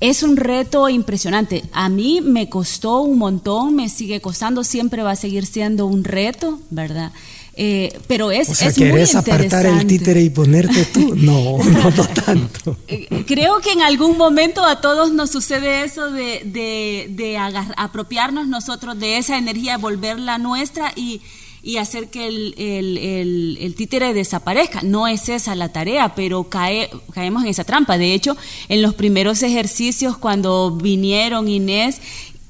es 0.00 0.22
un 0.22 0.36
reto 0.36 0.88
impresionante. 0.88 1.64
A 1.72 1.88
mí 1.88 2.20
me 2.20 2.48
costó 2.48 3.00
un 3.00 3.18
montón, 3.18 3.74
me 3.74 3.88
sigue 3.88 4.20
costando, 4.20 4.64
siempre 4.64 5.02
va 5.02 5.12
a 5.12 5.16
seguir 5.16 5.46
siendo 5.46 5.86
un 5.86 6.04
reto, 6.04 6.60
¿verdad? 6.70 7.12
Eh, 7.58 7.98
pero 8.06 8.30
es, 8.30 8.50
o 8.50 8.54
sea, 8.54 8.68
es 8.68 8.74
¿querés 8.74 9.14
apartar 9.14 9.64
el 9.64 9.86
títere 9.86 10.20
y 10.20 10.28
ponerte 10.28 10.84
tú? 10.84 11.14
No, 11.16 11.56
no, 11.64 11.90
no 11.90 12.06
tanto. 12.08 12.76
Eh, 12.86 13.24
creo 13.26 13.60
que 13.60 13.72
en 13.72 13.80
algún 13.80 14.18
momento 14.18 14.62
a 14.62 14.82
todos 14.82 15.12
nos 15.12 15.30
sucede 15.30 15.82
eso 15.82 16.10
de, 16.10 16.42
de, 16.44 17.06
de 17.10 17.38
apropiarnos 17.38 18.46
nosotros 18.46 18.98
de 18.98 19.16
esa 19.16 19.38
energía, 19.38 19.78
volverla 19.78 20.36
nuestra 20.36 20.92
y 20.94 21.22
y 21.66 21.78
hacer 21.78 22.10
que 22.10 22.28
el, 22.28 22.54
el, 22.56 23.58
el, 23.60 23.74
títere 23.74 24.14
desaparezca. 24.14 24.82
No 24.82 25.08
es 25.08 25.28
esa 25.28 25.56
la 25.56 25.72
tarea, 25.72 26.14
pero 26.14 26.44
cae, 26.44 26.88
caemos 27.12 27.42
en 27.42 27.48
esa 27.48 27.64
trampa. 27.64 27.98
De 27.98 28.14
hecho, 28.14 28.36
en 28.68 28.82
los 28.82 28.94
primeros 28.94 29.42
ejercicios, 29.42 30.16
cuando 30.16 30.70
vinieron 30.70 31.48
Inés 31.48 32.00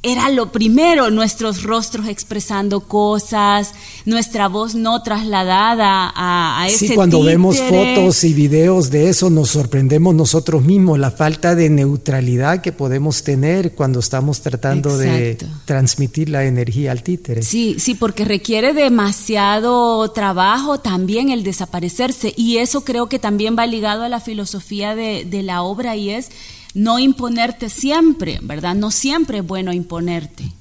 era 0.07 0.29
lo 0.31 0.53
primero, 0.53 1.11
nuestros 1.11 1.63
rostros 1.63 2.09
expresando 2.09 2.81
cosas, 2.81 3.75
nuestra 4.05 4.49
voz 4.49 4.75
no 4.75 5.03
trasladada 5.03 6.13
a, 6.15 6.63
a 6.63 6.69
ese 6.69 6.89
Sí, 6.89 6.95
cuando 6.95 7.23
vemos 7.23 7.59
fotos 7.61 8.25
y 8.25 8.33
videos 8.33 8.91
de 8.91 9.09
eso 9.09 9.31
nos 9.31 9.51
sorprendemos 9.51 10.15
nosotros 10.15 10.65
mismos, 10.65 10.99
la 10.99 11.11
falta 11.11 11.55
de 11.55 11.69
neutralidad 11.71 12.61
que 12.61 12.73
podemos 12.73 13.23
tener 13.23 13.75
cuando 13.75 13.99
estamos 13.99 14.41
tratando 14.41 14.97
de 14.97 15.39
transmitir 15.65 16.29
la 16.29 16.45
energía 16.45 16.93
al 16.93 17.03
títere. 17.03 17.43
Sí, 17.43 17.77
sí, 17.79 17.95
porque 17.95 18.25
requiere 18.25 18.73
demasiado 18.73 20.11
trabajo 20.13 20.79
también 20.79 21.31
el 21.31 21.43
desaparecerse 21.43 22.33
y 22.37 22.59
eso 22.59 22.85
creo 22.85 23.09
que 23.09 23.19
también 23.19 23.57
va 23.59 23.67
ligado 23.67 24.05
a 24.05 24.09
la 24.09 24.21
filosofía 24.21 24.95
de, 24.95 25.25
de 25.25 25.43
la 25.43 25.63
obra 25.63 25.97
y 25.97 26.11
es 26.11 26.31
no 26.77 26.99
imponerte 26.99 27.71
siempre, 27.71 28.39
¿verdad? 28.43 28.75
No 28.75 28.91
siempre 28.91 29.39
es 29.39 29.47
bueno 29.47 29.73
imponerte. 29.73 30.53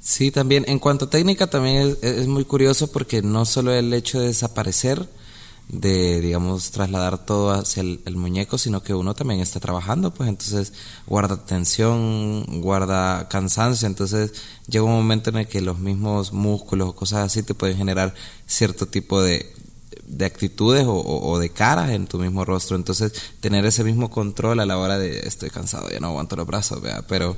Sí, 0.00 0.32
también 0.32 0.64
en 0.66 0.80
cuanto 0.80 1.04
a 1.04 1.10
técnica 1.10 1.46
también 1.46 1.96
es, 2.02 2.26
muy 2.26 2.44
curioso 2.44 2.90
porque 2.90 3.22
no 3.22 3.44
solo 3.44 3.72
el 3.72 3.94
hecho 3.94 4.18
de 4.18 4.26
desaparecer, 4.26 5.08
de 5.68 6.20
digamos 6.20 6.72
trasladar 6.72 7.24
todo 7.24 7.52
hacia 7.52 7.82
el, 7.82 8.16
muñeco, 8.16 8.58
sino 8.58 8.82
que 8.82 8.94
uno 8.94 9.14
también 9.14 9.38
está 9.38 9.60
trabajando, 9.60 10.12
pues 10.12 10.28
entonces 10.28 10.72
guarda 11.06 11.44
tensión, 11.44 12.60
guarda 12.60 13.28
cansancio, 13.28 13.86
entonces 13.86 14.32
llega 14.66 14.84
un 14.84 14.92
momento 14.92 15.30
en 15.30 15.36
el 15.36 15.46
que 15.46 15.60
los 15.60 15.78
mismos 15.78 16.32
músculos 16.32 16.88
o 16.88 16.96
cosas 16.96 17.26
así 17.26 17.44
te 17.44 17.54
pueden 17.54 17.76
generar 17.76 18.12
cierto 18.44 18.86
tipo 18.86 19.22
de 19.22 19.54
de 20.08 20.24
actitudes 20.24 20.84
o, 20.86 21.38
de 21.38 21.50
caras 21.50 21.90
en 21.90 22.06
tu 22.06 22.18
mismo 22.18 22.44
rostro. 22.44 22.76
Entonces, 22.76 23.12
tener 23.40 23.64
ese 23.66 23.84
mismo 23.84 24.10
control 24.10 24.60
a 24.60 24.66
la 24.66 24.78
hora 24.78 24.98
de 24.98 25.20
estoy 25.20 25.50
cansado, 25.50 25.88
ya 25.90 26.00
no 26.00 26.08
aguanto 26.08 26.36
los 26.36 26.46
brazos, 26.46 26.80
¿vea? 26.80 27.02
pero 27.06 27.36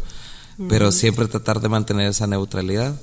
pero 0.69 0.93
siempre 0.93 1.27
tratar 1.27 1.61
de 1.61 1.69
mantener 1.69 2.11
esa 2.11 2.27
neutralidad. 2.27 3.01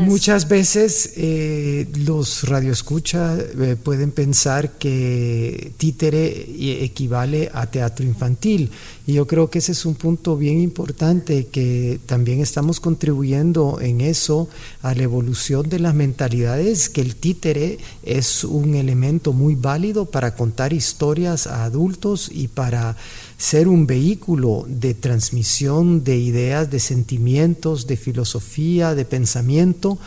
Muchas 0.00 0.48
veces 0.48 1.12
eh, 1.16 1.88
los 1.96 2.42
radioescuchas 2.48 3.38
eh, 3.38 3.76
pueden 3.80 4.10
pensar 4.10 4.72
que 4.72 5.72
títere 5.76 6.84
equivale 6.84 7.50
a 7.54 7.66
teatro 7.66 8.04
infantil 8.04 8.70
y 9.06 9.12
yo 9.12 9.26
creo 9.26 9.50
que 9.50 9.58
ese 9.58 9.72
es 9.72 9.86
un 9.86 9.94
punto 9.94 10.36
bien 10.36 10.60
importante 10.60 11.46
que 11.46 12.00
también 12.06 12.40
estamos 12.40 12.80
contribuyendo 12.80 13.80
en 13.80 14.00
eso 14.00 14.48
a 14.82 14.94
la 14.94 15.02
evolución 15.04 15.68
de 15.68 15.78
las 15.78 15.94
mentalidades, 15.94 16.88
que 16.88 17.00
el 17.00 17.14
títere 17.14 17.78
es 18.02 18.42
un 18.44 18.74
elemento 18.74 19.32
muy 19.32 19.54
válido 19.54 20.06
para 20.06 20.34
contar 20.34 20.72
historias 20.72 21.46
a 21.46 21.64
adultos 21.64 22.30
y 22.32 22.48
para 22.48 22.96
ser 23.44 23.68
un 23.68 23.86
vehículo 23.86 24.64
de 24.66 24.94
transmisión 24.94 26.02
de 26.02 26.16
ideas, 26.16 26.70
de 26.70 26.80
sentimientos, 26.80 27.86
de 27.86 27.98
filosofía, 27.98 28.94
de 28.94 29.04
pensamiento 29.04 29.98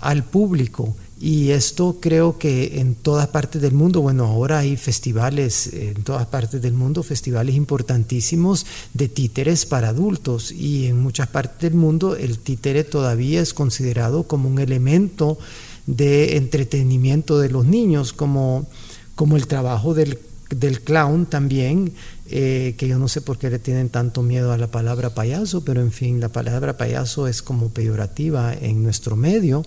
al 0.00 0.24
público. 0.24 0.96
Y 1.20 1.50
esto 1.50 1.98
creo 2.00 2.36
que 2.36 2.80
en 2.80 2.96
todas 2.96 3.28
partes 3.28 3.62
del 3.62 3.74
mundo, 3.74 4.00
bueno, 4.00 4.24
ahora 4.24 4.58
hay 4.58 4.76
festivales 4.76 5.72
en 5.72 6.02
todas 6.02 6.26
partes 6.26 6.60
del 6.62 6.72
mundo, 6.72 7.04
festivales 7.04 7.54
importantísimos 7.54 8.66
de 8.92 9.06
títeres 9.06 9.66
para 9.66 9.90
adultos. 9.90 10.50
Y 10.50 10.86
en 10.86 11.00
muchas 11.00 11.28
partes 11.28 11.70
del 11.70 11.78
mundo 11.78 12.16
el 12.16 12.40
títere 12.40 12.82
todavía 12.82 13.40
es 13.40 13.54
considerado 13.54 14.24
como 14.24 14.48
un 14.48 14.58
elemento 14.58 15.38
de 15.86 16.36
entretenimiento 16.36 17.38
de 17.38 17.50
los 17.50 17.64
niños, 17.66 18.12
como, 18.12 18.66
como 19.14 19.36
el 19.36 19.46
trabajo 19.46 19.94
del, 19.94 20.18
del 20.50 20.82
clown 20.82 21.26
también, 21.26 21.94
eh, 22.26 22.74
que 22.76 22.88
yo 22.88 22.98
no 22.98 23.08
sé 23.08 23.20
por 23.20 23.38
qué 23.38 23.50
le 23.50 23.58
tienen 23.58 23.88
tanto 23.88 24.22
miedo 24.22 24.52
a 24.52 24.58
la 24.58 24.68
palabra 24.68 25.14
payaso, 25.14 25.64
pero 25.64 25.80
en 25.80 25.92
fin, 25.92 26.20
la 26.20 26.28
palabra 26.28 26.76
payaso 26.76 27.26
es 27.26 27.42
como 27.42 27.70
peyorativa 27.70 28.52
en 28.54 28.82
nuestro 28.82 29.16
medio, 29.16 29.64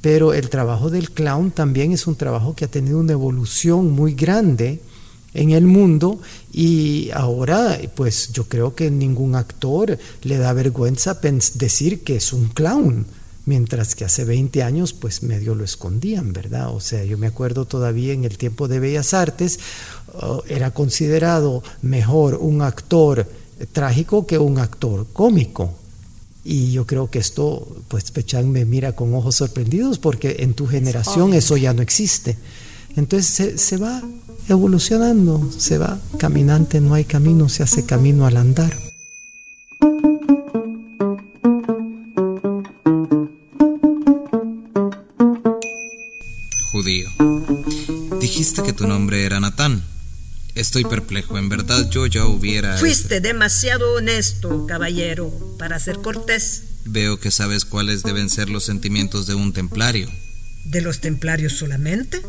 pero 0.00 0.32
el 0.32 0.48
trabajo 0.50 0.90
del 0.90 1.10
clown 1.10 1.50
también 1.50 1.92
es 1.92 2.06
un 2.06 2.16
trabajo 2.16 2.54
que 2.54 2.66
ha 2.66 2.68
tenido 2.68 3.00
una 3.00 3.12
evolución 3.12 3.90
muy 3.90 4.14
grande 4.14 4.80
en 5.34 5.50
el 5.50 5.66
mundo 5.66 6.20
y 6.52 7.10
ahora 7.12 7.78
pues 7.94 8.32
yo 8.32 8.44
creo 8.44 8.74
que 8.74 8.90
ningún 8.90 9.34
actor 9.34 9.98
le 10.22 10.38
da 10.38 10.52
vergüenza 10.52 11.18
decir 11.54 12.02
que 12.02 12.16
es 12.16 12.32
un 12.32 12.48
clown, 12.48 13.06
mientras 13.46 13.94
que 13.94 14.04
hace 14.04 14.24
20 14.24 14.62
años 14.62 14.92
pues 14.92 15.22
medio 15.22 15.54
lo 15.54 15.64
escondían, 15.64 16.32
¿verdad? 16.32 16.74
O 16.74 16.80
sea, 16.80 17.04
yo 17.04 17.16
me 17.16 17.28
acuerdo 17.28 17.64
todavía 17.64 18.12
en 18.12 18.24
el 18.24 18.36
tiempo 18.36 18.68
de 18.68 18.80
Bellas 18.80 19.14
Artes 19.14 19.58
oh, 20.20 20.42
era 20.48 20.72
considerado 20.72 21.62
mejor 21.80 22.34
un 22.34 22.60
actor 22.60 23.26
trágico 23.72 24.26
que 24.26 24.38
un 24.38 24.58
actor 24.58 25.06
cómico. 25.12 25.72
Y 26.44 26.70
yo 26.70 26.86
creo 26.86 27.10
que 27.10 27.18
esto, 27.18 27.76
pues 27.88 28.12
Pechán 28.12 28.50
me 28.52 28.64
mira 28.64 28.92
con 28.92 29.14
ojos 29.14 29.36
sorprendidos 29.36 29.98
porque 29.98 30.36
en 30.40 30.54
tu 30.54 30.66
generación 30.66 31.34
eso 31.34 31.56
ya 31.56 31.72
no 31.72 31.82
existe. 31.82 32.36
Entonces 32.94 33.60
se, 33.60 33.76
va 33.76 34.02
evolucionando, 34.48 35.50
se 35.56 35.76
va 35.76 35.98
caminante, 36.18 36.80
no 36.80 36.94
hay 36.94 37.04
camino, 37.04 37.48
se 37.48 37.62
hace 37.62 37.84
camino 37.84 38.26
al 38.26 38.36
andar. 38.36 38.76
Estoy 50.56 50.84
perplejo, 50.84 51.36
en 51.36 51.50
verdad 51.50 51.90
yo 51.90 52.06
ya 52.06 52.24
hubiera... 52.24 52.78
Fuiste 52.78 53.20
demasiado 53.20 53.92
honesto, 53.92 54.64
caballero, 54.66 55.30
para 55.58 55.78
ser 55.78 55.98
cortés. 55.98 56.62
Veo 56.86 57.20
que 57.20 57.30
sabes 57.30 57.66
cuáles 57.66 58.02
deben 58.02 58.30
ser 58.30 58.48
los 58.48 58.64
sentimientos 58.64 59.26
de 59.26 59.34
un 59.34 59.52
templario. 59.52 60.10
¿De 60.64 60.80
los 60.80 61.02
templarios 61.02 61.52
solamente? 61.52 62.22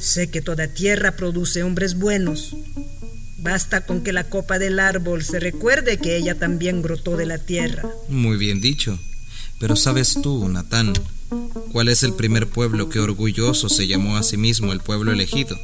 Sé 0.00 0.30
que 0.30 0.42
toda 0.42 0.66
tierra 0.66 1.12
produce 1.12 1.62
hombres 1.62 1.96
buenos. 1.96 2.56
Basta 3.38 3.86
con 3.86 4.02
que 4.02 4.12
la 4.12 4.24
copa 4.24 4.58
del 4.58 4.80
árbol 4.80 5.22
se 5.22 5.38
recuerde 5.38 5.98
que 5.98 6.16
ella 6.16 6.34
también 6.34 6.82
brotó 6.82 7.16
de 7.16 7.26
la 7.26 7.38
tierra. 7.38 7.88
Muy 8.08 8.36
bien 8.36 8.60
dicho. 8.60 8.98
Pero 9.60 9.76
sabes 9.76 10.18
tú, 10.20 10.48
Natán, 10.48 10.92
cuál 11.70 11.86
es 11.86 12.02
el 12.02 12.14
primer 12.14 12.48
pueblo 12.48 12.88
que 12.88 12.98
orgulloso 12.98 13.68
se 13.68 13.86
llamó 13.86 14.16
a 14.16 14.24
sí 14.24 14.36
mismo 14.36 14.72
el 14.72 14.80
pueblo 14.80 15.12
elegido 15.12 15.56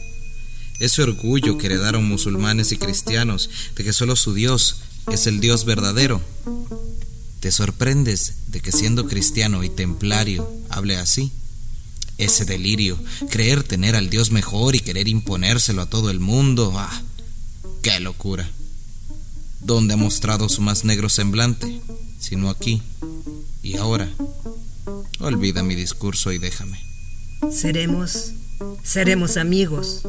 ese 0.83 1.01
orgullo 1.01 1.59
que 1.59 1.67
heredaron 1.67 2.05
musulmanes 2.05 2.73
y 2.73 2.77
cristianos 2.77 3.49
de 3.77 3.85
que 3.85 3.93
solo 3.93 4.17
su 4.17 4.35
Dios 4.35 4.79
es 5.13 5.29
el 5.29 5.39
Dios 5.39 5.65
verdadero. 5.65 6.21
¿Te 7.39 7.53
sorprendes 7.53 8.35
de 8.49 8.61
que 8.61 8.73
siendo 8.73 9.07
cristiano 9.07 9.63
y 9.63 9.71
templario 9.71 10.51
hable 10.71 10.97
así? 10.97 11.31
Ese 12.19 12.45
delirio, 12.45 12.99
creer 13.31 13.63
tener 13.63 13.95
al 13.95 14.11
Dios 14.11 14.33
mejor 14.33 14.75
y 14.75 14.81
querer 14.81 15.07
imponérselo 15.07 15.83
a 15.83 15.87
todo 15.89 16.11
el 16.11 16.19
mundo, 16.19 16.73
¡ah! 16.77 17.03
¡Qué 17.83 18.01
locura! 18.01 18.51
¿Dónde 19.61 19.95
ha 19.95 19.97
mostrado 19.97 20.49
su 20.49 20.63
más 20.63 20.85
negro 20.85 21.09
semblante? 21.09 21.81
Sino 22.19 22.51
aquí. 22.51 22.83
Y 23.63 23.77
ahora. 23.77 24.11
Olvida 25.21 25.63
mi 25.63 25.77
discurso 25.77 26.33
y 26.33 26.39
déjame. 26.39 26.81
Seremos 27.53 28.33
Seremos 28.83 29.37
amigos. 29.37 30.03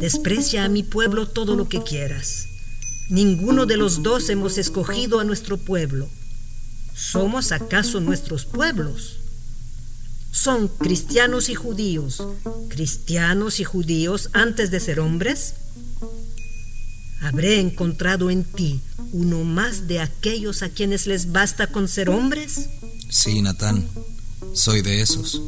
Desprecia 0.00 0.64
a 0.64 0.68
mi 0.68 0.82
pueblo 0.82 1.28
todo 1.28 1.54
lo 1.56 1.68
que 1.68 1.82
quieras. 1.82 2.46
Ninguno 3.08 3.66
de 3.66 3.76
los 3.76 4.02
dos 4.02 4.28
hemos 4.30 4.58
escogido 4.58 5.20
a 5.20 5.24
nuestro 5.24 5.58
pueblo. 5.58 6.08
¿Somos 6.94 7.52
acaso 7.52 8.00
nuestros 8.00 8.44
pueblos? 8.44 9.18
Son 10.32 10.68
cristianos 10.68 11.48
y 11.50 11.54
judíos. 11.54 12.22
¿Cristianos 12.68 13.60
y 13.60 13.64
judíos 13.64 14.30
antes 14.32 14.70
de 14.70 14.80
ser 14.80 14.98
hombres? 15.00 15.54
¿Habré 17.20 17.60
encontrado 17.60 18.30
en 18.30 18.44
ti 18.44 18.80
uno 19.12 19.44
más 19.44 19.86
de 19.86 20.00
aquellos 20.00 20.62
a 20.62 20.70
quienes 20.70 21.06
les 21.06 21.32
basta 21.32 21.66
con 21.66 21.86
ser 21.86 22.10
hombres? 22.10 22.68
Sí, 23.10 23.42
Natán. 23.42 23.86
Soy 24.54 24.82
de 24.82 25.02
esos. 25.02 25.40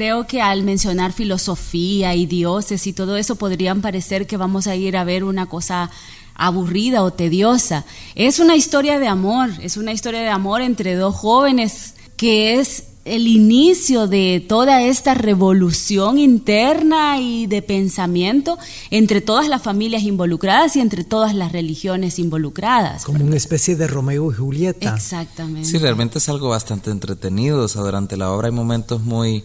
Creo 0.00 0.26
que 0.26 0.40
al 0.40 0.62
mencionar 0.62 1.12
filosofía 1.12 2.14
y 2.14 2.24
dioses 2.24 2.86
y 2.86 2.94
todo 2.94 3.18
eso 3.18 3.36
podrían 3.36 3.82
parecer 3.82 4.26
que 4.26 4.38
vamos 4.38 4.66
a 4.66 4.74
ir 4.74 4.96
a 4.96 5.04
ver 5.04 5.24
una 5.24 5.44
cosa 5.44 5.90
aburrida 6.34 7.02
o 7.02 7.12
tediosa. 7.12 7.84
Es 8.14 8.38
una 8.38 8.56
historia 8.56 8.98
de 8.98 9.08
amor, 9.08 9.50
es 9.60 9.76
una 9.76 9.92
historia 9.92 10.22
de 10.22 10.30
amor 10.30 10.62
entre 10.62 10.94
dos 10.94 11.14
jóvenes 11.14 11.96
que 12.16 12.58
es 12.58 12.84
el 13.04 13.26
inicio 13.26 14.06
de 14.06 14.42
toda 14.48 14.80
esta 14.80 15.12
revolución 15.12 16.16
interna 16.16 17.20
y 17.20 17.46
de 17.46 17.60
pensamiento 17.60 18.56
entre 18.90 19.20
todas 19.20 19.48
las 19.48 19.60
familias 19.60 20.04
involucradas 20.04 20.76
y 20.76 20.80
entre 20.80 21.04
todas 21.04 21.34
las 21.34 21.52
religiones 21.52 22.18
involucradas. 22.18 23.04
Como 23.04 23.22
una 23.22 23.36
especie 23.36 23.76
de 23.76 23.86
Romeo 23.86 24.32
y 24.32 24.34
Julieta. 24.34 24.94
Exactamente. 24.94 25.68
Sí, 25.68 25.76
realmente 25.76 26.16
es 26.16 26.28
algo 26.30 26.48
bastante 26.48 26.90
entretenido. 26.90 27.64
O 27.64 27.68
sea, 27.68 27.82
durante 27.82 28.16
la 28.16 28.30
obra 28.30 28.48
hay 28.48 28.54
momentos 28.54 29.02
muy 29.02 29.44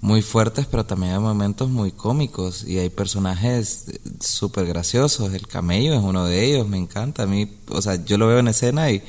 muy 0.00 0.22
fuertes, 0.22 0.66
pero 0.66 0.86
también 0.86 1.14
hay 1.14 1.18
momentos 1.18 1.68
muy 1.68 1.90
cómicos 1.90 2.64
y 2.64 2.78
hay 2.78 2.88
personajes 2.88 3.86
súper 4.20 4.66
graciosos. 4.66 5.34
El 5.34 5.46
camello 5.48 5.94
es 5.94 6.00
uno 6.00 6.24
de 6.24 6.44
ellos, 6.44 6.68
me 6.68 6.78
encanta. 6.78 7.24
A 7.24 7.26
mí, 7.26 7.50
o 7.68 7.82
sea, 7.82 8.04
yo 8.04 8.16
lo 8.16 8.28
veo 8.28 8.38
en 8.38 8.48
escena 8.48 8.90
y 8.90 9.02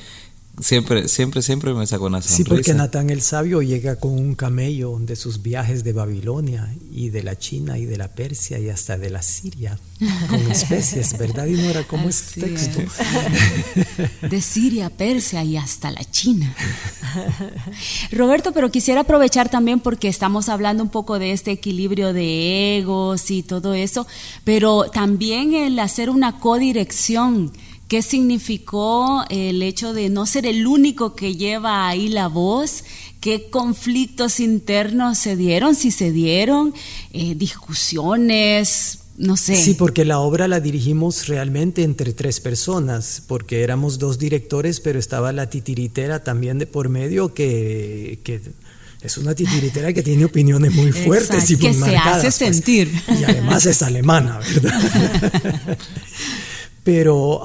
siempre, 0.58 1.08
siempre, 1.08 1.42
siempre 1.42 1.72
me 1.74 1.86
saco 1.86 2.06
una 2.06 2.20
sonrisa. 2.20 2.36
Sí, 2.36 2.44
porque 2.44 2.74
Natán 2.74 3.10
el 3.10 3.22
Sabio 3.22 3.62
llega 3.62 3.96
con 3.96 4.12
un 4.12 4.34
camello 4.34 4.98
de 4.98 5.16
sus 5.16 5.42
viajes 5.42 5.84
de 5.84 5.92
Babilonia 5.92 6.74
y 6.90 7.10
de 7.10 7.22
la 7.22 7.38
China 7.38 7.78
y 7.78 7.86
de 7.86 7.96
la 7.96 8.08
Persia 8.08 8.58
y 8.58 8.68
hasta 8.68 8.98
de 8.98 9.10
la 9.10 9.22
Siria, 9.22 9.78
con 10.28 10.40
especies, 10.50 11.16
¿verdad, 11.18 11.46
Y 11.46 11.60
era 11.60 11.84
como 11.84 12.08
este 12.08 12.42
texto? 12.42 12.80
De 14.28 14.40
Siria, 14.40 14.90
Persia 14.90 15.44
y 15.44 15.56
hasta 15.56 15.90
la 15.90 16.04
China. 16.04 16.54
Roberto, 18.12 18.52
pero 18.52 18.70
quisiera 18.70 19.02
aprovechar 19.02 19.48
también 19.48 19.80
porque 19.80 20.08
estamos 20.08 20.48
hablando 20.48 20.82
un 20.82 20.90
poco 20.90 21.18
de 21.18 21.32
este 21.32 21.50
equilibrio 21.50 22.12
de 22.12 22.78
egos 22.78 23.30
y 23.30 23.42
todo 23.42 23.74
eso, 23.74 24.06
pero 24.44 24.90
también 24.90 25.54
el 25.54 25.78
hacer 25.78 26.10
una 26.10 26.38
codirección 26.38 27.52
¿Qué 27.90 28.02
significó 28.02 29.24
el 29.30 29.64
hecho 29.64 29.92
de 29.92 30.10
no 30.10 30.24
ser 30.24 30.46
el 30.46 30.64
único 30.64 31.16
que 31.16 31.34
lleva 31.34 31.88
ahí 31.88 32.08
la 32.08 32.28
voz? 32.28 32.84
¿Qué 33.20 33.50
conflictos 33.50 34.38
internos 34.38 35.18
se 35.18 35.34
dieron? 35.34 35.74
Si 35.74 35.90
se 35.90 36.12
dieron, 36.12 36.72
eh, 37.12 37.34
discusiones, 37.34 39.00
no 39.18 39.36
sé. 39.36 39.56
Sí, 39.56 39.74
porque 39.74 40.04
la 40.04 40.20
obra 40.20 40.46
la 40.46 40.60
dirigimos 40.60 41.26
realmente 41.26 41.82
entre 41.82 42.12
tres 42.12 42.38
personas, 42.38 43.24
porque 43.26 43.64
éramos 43.64 43.98
dos 43.98 44.20
directores, 44.20 44.78
pero 44.78 45.00
estaba 45.00 45.32
la 45.32 45.50
titiritera 45.50 46.22
también 46.22 46.60
de 46.60 46.68
por 46.68 46.90
medio 46.90 47.34
que, 47.34 48.20
es 49.02 49.18
una 49.18 49.34
titiritera 49.34 49.92
que 49.92 50.04
tiene 50.04 50.26
opiniones 50.26 50.72
muy 50.72 50.92
fuertes 51.06 51.50
y 51.50 51.56
muy 51.56 51.66
que 51.66 51.74
se 51.74 51.96
hace 51.96 52.22
pues. 52.22 52.34
sentir. 52.36 52.88
Y 53.20 53.24
además 53.24 53.66
es 53.66 53.82
alemana, 53.82 54.38
¿verdad? 54.38 55.76
Pero 56.82 57.42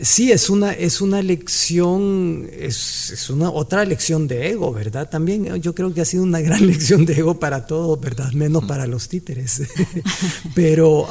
sí, 0.00 0.32
es 0.32 0.48
una, 0.48 0.72
es 0.72 1.02
una 1.02 1.20
lección, 1.22 2.48
es, 2.50 3.28
una 3.28 3.50
otra 3.50 3.84
lección 3.84 4.26
de 4.26 4.48
ego, 4.50 4.72
¿verdad? 4.72 5.10
También 5.10 5.60
yo 5.60 5.74
creo 5.74 5.92
que 5.92 6.00
ha 6.00 6.06
sido 6.06 6.22
una 6.22 6.40
gran 6.40 6.66
lección 6.66 7.04
de 7.04 7.14
ego 7.14 7.38
para 7.38 7.66
todos, 7.66 8.00
¿verdad? 8.00 8.32
Menos 8.32 8.64
para 8.64 8.86
los 8.86 9.08
títeres. 9.08 9.62
Pero 10.54 11.06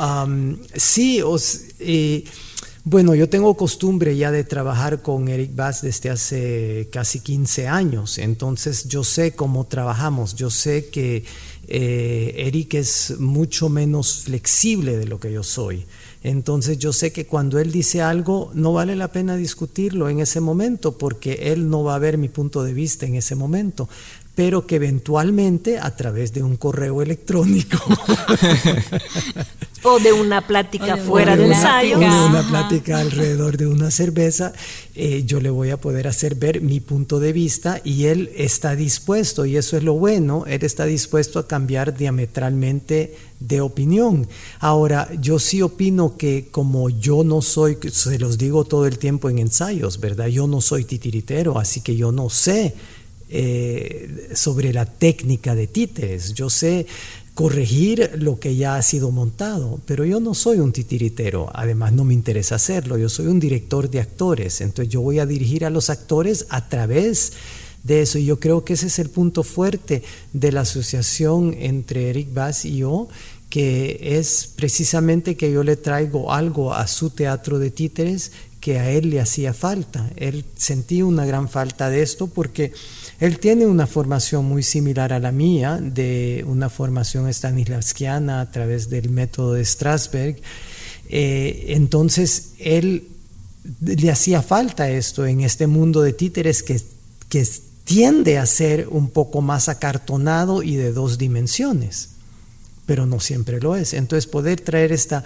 sí, 0.75 1.21
os, 1.21 1.61
eh, 1.79 2.23
bueno, 2.83 3.15
yo 3.15 3.29
tengo 3.29 3.55
costumbre 3.55 4.15
ya 4.15 4.31
de 4.31 4.43
trabajar 4.43 5.01
con 5.01 5.27
Eric 5.27 5.55
Bass 5.55 5.81
desde 5.81 6.11
hace 6.11 6.87
casi 6.91 7.19
15 7.19 7.67
años, 7.67 8.19
entonces 8.19 8.87
yo 8.87 9.03
sé 9.03 9.35
cómo 9.35 9.65
trabajamos, 9.65 10.35
yo 10.35 10.51
sé 10.51 10.89
que 10.89 11.23
eh, 11.67 12.33
Eric 12.37 12.75
es 12.75 13.15
mucho 13.17 13.69
menos 13.69 14.19
flexible 14.19 14.97
de 14.97 15.05
lo 15.05 15.19
que 15.19 15.31
yo 15.31 15.41
soy. 15.41 15.85
Entonces 16.25 16.79
yo 16.79 16.91
sé 16.91 17.13
que 17.13 17.27
cuando 17.27 17.59
él 17.59 17.71
dice 17.71 18.01
algo 18.01 18.49
no 18.55 18.73
vale 18.73 18.95
la 18.95 19.11
pena 19.11 19.35
discutirlo 19.35 20.09
en 20.09 20.19
ese 20.19 20.39
momento 20.39 20.97
porque 20.97 21.51
él 21.53 21.69
no 21.69 21.83
va 21.83 21.93
a 21.93 21.99
ver 21.99 22.17
mi 22.17 22.29
punto 22.29 22.63
de 22.63 22.73
vista 22.73 23.05
en 23.05 23.13
ese 23.13 23.35
momento 23.35 23.87
pero 24.35 24.67
que 24.67 24.75
eventualmente 24.75 25.79
a 25.79 25.95
través 25.95 26.33
de 26.33 26.43
un 26.43 26.57
correo 26.57 27.01
electrónico 27.01 27.77
o 29.83 29.99
de 29.99 30.11
una 30.11 30.45
plática 30.45 30.97
fuera 30.97 31.37
de, 31.37 31.45
ensayo, 31.45 31.97
o 31.97 31.99
de 31.99 32.05
una 32.05 32.45
plática 32.49 32.99
alrededor 32.99 33.55
de 33.55 33.67
una 33.67 33.91
cerveza, 33.91 34.51
eh, 34.95 35.23
yo 35.25 35.39
le 35.39 35.49
voy 35.49 35.69
a 35.69 35.77
poder 35.77 36.07
hacer 36.07 36.35
ver 36.35 36.61
mi 36.61 36.81
punto 36.81 37.19
de 37.19 37.31
vista 37.31 37.79
y 37.83 38.05
él 38.05 38.31
está 38.35 38.75
dispuesto, 38.75 39.45
y 39.45 39.55
eso 39.55 39.77
es 39.77 39.83
lo 39.83 39.93
bueno, 39.93 40.43
él 40.47 40.63
está 40.63 40.85
dispuesto 40.85 41.39
a 41.39 41.47
cambiar 41.47 41.95
diametralmente 41.95 43.15
de 43.39 43.61
opinión. 43.61 44.27
Ahora, 44.59 45.09
yo 45.21 45.39
sí 45.39 45.61
opino 45.61 46.17
que 46.17 46.47
como 46.51 46.89
yo 46.89 47.23
no 47.23 47.41
soy, 47.41 47.77
se 47.91 48.19
los 48.19 48.37
digo 48.37 48.65
todo 48.65 48.87
el 48.87 48.97
tiempo 48.97 49.29
en 49.29 49.39
ensayos, 49.39 49.99
¿verdad? 49.99 50.27
Yo 50.27 50.47
no 50.47 50.61
soy 50.61 50.83
titiritero, 50.83 51.59
así 51.59 51.81
que 51.81 51.95
yo 51.95 52.11
no 52.11 52.29
sé 52.29 52.73
eh, 53.37 54.29
sobre 54.33 54.71
la 54.71 54.85
técnica 54.85 55.55
de 55.55 55.67
títeres. 55.67 56.33
Yo 56.33 56.49
sé 56.49 56.85
corregir 57.33 58.11
lo 58.17 58.39
que 58.39 58.55
ya 58.55 58.77
ha 58.77 58.81
sido 58.81 59.11
montado, 59.11 59.81
pero 59.85 60.05
yo 60.05 60.21
no 60.21 60.33
soy 60.33 60.59
un 60.59 60.71
titiritero, 60.71 61.49
además 61.53 61.91
no 61.91 62.05
me 62.05 62.13
interesa 62.13 62.55
hacerlo, 62.55 62.97
yo 62.97 63.09
soy 63.09 63.27
un 63.27 63.41
director 63.41 63.89
de 63.89 63.99
actores, 63.99 64.61
entonces 64.61 64.93
yo 64.93 65.01
voy 65.01 65.19
a 65.19 65.25
dirigir 65.25 65.65
a 65.65 65.69
los 65.69 65.89
actores 65.89 66.45
a 66.47 66.69
través 66.69 67.33
de 67.83 68.01
eso 68.01 68.19
y 68.19 68.25
yo 68.25 68.39
creo 68.39 68.63
que 68.63 68.73
ese 68.73 68.87
es 68.87 68.99
el 68.99 69.09
punto 69.09 69.43
fuerte 69.43 70.01
de 70.31 70.53
la 70.53 70.61
asociación 70.61 71.53
entre 71.59 72.09
Eric 72.09 72.33
Bass 72.33 72.63
y 72.63 72.77
yo, 72.77 73.09
que 73.49 73.99
es 74.17 74.49
precisamente 74.55 75.35
que 75.35 75.51
yo 75.51 75.61
le 75.63 75.75
traigo 75.75 76.31
algo 76.31 76.73
a 76.73 76.87
su 76.87 77.09
teatro 77.09 77.59
de 77.59 77.69
títeres 77.69 78.31
que 78.65 78.79
a 78.79 78.89
él 78.89 79.11
le 79.11 79.19
hacía 79.19 79.53
falta. 79.53 80.09
Él 80.15 80.43
sentía 80.57 81.05
una 81.05 81.25
gran 81.25 81.47
falta 81.49 81.91
de 81.91 82.01
esto 82.01 82.25
porque 82.25 82.71
él 83.19 83.39
tiene 83.39 83.65
una 83.65 83.87
formación 83.87 84.45
muy 84.45 84.63
similar 84.63 85.13
a 85.13 85.19
la 85.19 85.31
mía, 85.31 85.79
de 85.81 86.43
una 86.47 86.69
formación 86.69 87.31
stanislavskiana 87.31 88.41
a 88.41 88.51
través 88.51 88.89
del 88.89 89.09
método 89.09 89.53
de 89.53 89.63
Strasberg. 89.63 90.41
Eh, 91.09 91.65
entonces, 91.69 92.53
él 92.59 93.07
le 93.81 94.11
hacía 94.11 94.41
falta 94.41 94.89
esto 94.89 95.25
en 95.25 95.41
este 95.41 95.67
mundo 95.67 96.01
de 96.01 96.13
títeres 96.13 96.61
que, 96.61 96.81
que 97.29 97.47
tiende 97.85 98.37
a 98.37 98.45
ser 98.45 98.87
un 98.89 99.09
poco 99.09 99.41
más 99.41 99.69
acartonado 99.69 100.61
y 100.61 100.75
de 100.75 100.91
dos 100.91 101.17
dimensiones, 101.17 102.09
pero 102.85 103.05
no 103.05 103.21
siempre 103.21 103.61
lo 103.61 103.77
es. 103.77 103.93
Entonces, 103.93 104.27
poder 104.27 104.59
traer 104.59 104.91
esta 104.91 105.23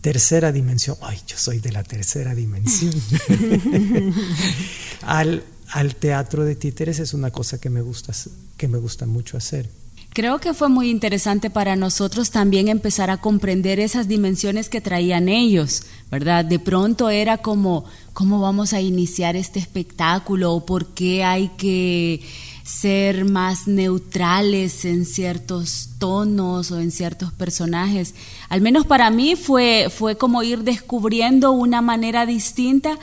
tercera 0.00 0.52
dimensión, 0.52 0.96
ay, 1.00 1.18
yo 1.26 1.36
soy 1.36 1.58
de 1.58 1.72
la 1.72 1.82
tercera 1.82 2.34
dimensión, 2.34 2.92
al, 5.02 5.42
al 5.72 5.96
teatro 5.96 6.44
de 6.44 6.54
títeres 6.54 6.98
es 6.98 7.14
una 7.14 7.30
cosa 7.30 7.58
que 7.58 7.70
me 7.70 7.80
gusta, 7.80 8.12
que 8.56 8.68
me 8.68 8.78
gusta 8.78 9.06
mucho 9.06 9.38
hacer. 9.38 9.70
Creo 10.10 10.38
que 10.38 10.52
fue 10.52 10.68
muy 10.68 10.90
interesante 10.90 11.48
para 11.48 11.74
nosotros 11.74 12.30
también 12.30 12.68
empezar 12.68 13.08
a 13.08 13.16
comprender 13.16 13.80
esas 13.80 14.08
dimensiones 14.08 14.68
que 14.68 14.82
traían 14.82 15.30
ellos, 15.30 15.84
¿verdad? 16.10 16.44
De 16.44 16.58
pronto 16.58 17.08
era 17.08 17.38
como, 17.38 17.86
¿cómo 18.12 18.38
vamos 18.38 18.74
a 18.74 18.82
iniciar 18.82 19.36
este 19.36 19.58
espectáculo? 19.58 20.52
¿O 20.52 20.66
por 20.66 20.88
qué 20.88 21.24
hay 21.24 21.48
que 21.56 22.20
ser 22.62 23.24
más 23.24 23.66
neutrales 23.66 24.84
en 24.84 25.06
ciertos 25.06 25.88
tonos 25.98 26.70
o 26.70 26.78
en 26.78 26.90
ciertos 26.90 27.32
personajes? 27.32 28.14
Al 28.50 28.60
menos 28.60 28.84
para 28.84 29.10
mí 29.10 29.34
fue, 29.34 29.88
fue 29.88 30.18
como 30.18 30.42
ir 30.42 30.58
descubriendo 30.64 31.52
una 31.52 31.80
manera 31.80 32.26
distinta 32.26 32.98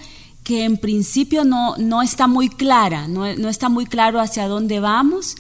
que 0.50 0.64
en 0.64 0.78
principio 0.78 1.46
no, 1.46 1.78
no 1.78 2.02
está 2.02 2.26
muy 2.26 2.50
clara, 2.50 3.08
no, 3.08 3.28
está 3.28 3.70
muy 3.70 3.86
claro 3.86 4.20
hacia 4.20 4.48
dónde 4.48 4.80
vamos, 4.80 5.36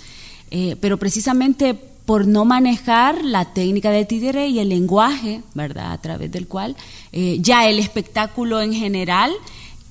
eh, 0.51 0.75
pero 0.79 0.97
precisamente 0.97 1.73
por 1.73 2.27
no 2.27 2.45
manejar 2.45 3.25
la 3.25 3.51
técnica 3.51 3.89
de 3.89 4.05
títere 4.05 4.49
y 4.49 4.59
el 4.59 4.69
lenguaje, 4.69 5.41
¿verdad? 5.55 5.93
A 5.93 5.97
través 5.99 6.31
del 6.31 6.47
cual 6.47 6.75
eh, 7.11 7.39
ya 7.41 7.67
el 7.67 7.79
espectáculo 7.79 8.61
en 8.61 8.71
general 8.71 9.31